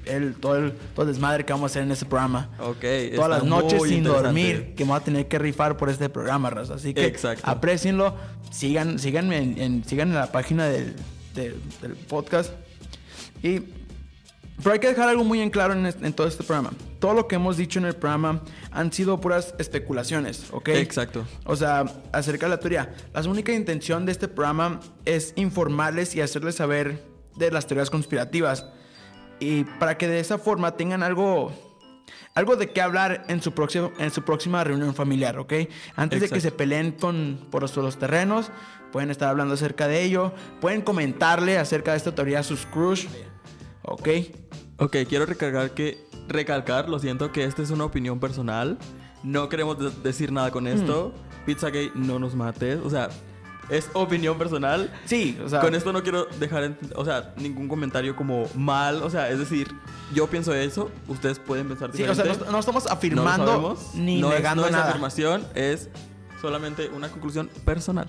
[0.05, 2.49] el, todo, el, todo el desmadre que vamos a hacer en este programa.
[2.59, 2.83] Ok.
[3.15, 6.49] Todas las noches sin dormir que me voy a tener que rifar por este programa,
[6.49, 6.73] raza.
[6.75, 7.43] Así que Exacto.
[7.49, 8.15] aprecienlo,
[8.51, 10.93] sigan, síganme en, en- sigan en la página del,
[11.35, 12.51] del- del podcast.
[13.41, 13.61] Y
[14.61, 16.71] pero hay que dejar algo muy en claro en, este- en todo este programa.
[16.99, 18.41] Todo lo que hemos dicho en el programa
[18.71, 20.69] han sido puras especulaciones, ¿ok?
[20.69, 21.25] Exacto.
[21.45, 22.93] O sea, acerca de la teoría.
[23.13, 27.03] La única intención de este programa es informarles y hacerles saber
[27.35, 28.67] de las teorías conspirativas.
[29.39, 31.51] Y para que de esa forma tengan algo,
[32.36, 35.53] algo de qué hablar en su, próximo, en su próxima reunión familiar, ¿ok?
[35.95, 38.51] Antes de que se peleen con, por los, terrenos,
[38.91, 40.34] pueden estar hablando acerca de ello.
[40.61, 43.07] Pueden comentarle acerca de esta teoría a sus crush,
[43.84, 44.09] ¿ok?
[44.77, 48.77] Ok, quiero recalcar que, recalcar, lo siento, que esta es una opinión personal.
[49.23, 51.13] No queremos de- decir nada con esto.
[51.15, 51.45] Mm.
[51.45, 52.79] Pizzagate, no nos mates.
[52.84, 53.09] O sea,
[53.70, 54.91] es opinión personal.
[55.05, 55.59] Sí, o sea...
[55.61, 59.01] Con esto no quiero dejar, en- o sea, ningún comentario como mal.
[59.03, 59.68] O sea, es decir,
[60.14, 62.45] yo pienso eso, ustedes pueden pensar Sí, o sea, diferente.
[62.45, 63.95] no, no estamos No afirmando sabemos.
[63.95, 64.89] ni No es- negando es nada.
[64.89, 65.89] afirmación, es
[66.41, 68.05] solamente una conclusión personal.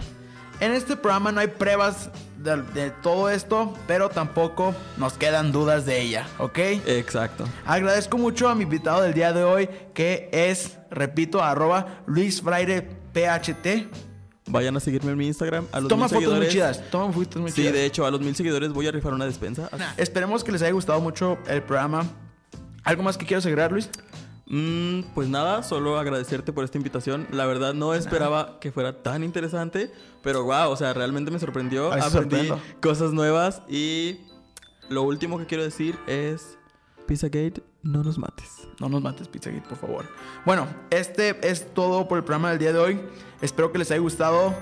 [0.61, 5.85] En este programa no hay pruebas de, de todo esto, pero tampoco nos quedan dudas
[5.85, 6.59] de ella, ¿ok?
[6.87, 7.45] Exacto.
[7.67, 12.89] Agradezco mucho a mi invitado del día de hoy, que es, repito, arroba Luis Fraire
[13.13, 13.89] PHT.
[14.47, 15.67] Vayan a seguirme en mi Instagram.
[15.73, 17.73] A los Toma mil fotos muy chidas, toma fotos muy Sí, chidas.
[17.73, 19.71] de hecho, a los mil seguidores voy a rifar una despensa.
[19.97, 22.05] Esperemos que les haya gustado mucho el programa.
[22.83, 23.89] ¿Algo más que quieras agregar, Luis?
[24.47, 27.27] Mm, pues nada, solo agradecerte por esta invitación.
[27.33, 29.91] La verdad no esperaba que fuera tan interesante,
[30.23, 31.91] pero wow, o sea, realmente me sorprendió.
[31.91, 34.19] A veces Aprendí cosas nuevas y
[34.91, 36.59] lo último que quiero decir es
[37.07, 38.67] Pizzagate, no nos mates.
[38.81, 40.07] No nos mates, Pizzagate, por favor.
[40.45, 43.01] Bueno, este es todo por el programa del día de hoy.
[43.41, 44.55] Espero que les haya gustado,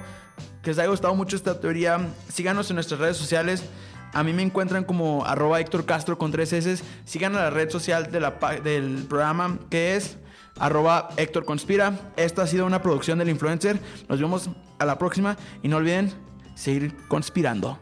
[0.63, 2.09] que les haya gustado mucho esta teoría.
[2.29, 3.65] Síganos en nuestras redes sociales.
[4.13, 6.83] A mí me encuentran como arroba Héctor Castro con tres S.
[7.05, 10.19] Sigan a la red social del programa que es
[10.59, 12.13] arroba Héctor Conspira.
[12.17, 13.81] Esta ha sido una producción del influencer.
[14.09, 16.13] Nos vemos a la próxima y no olviden
[16.55, 17.79] seguir conspirando.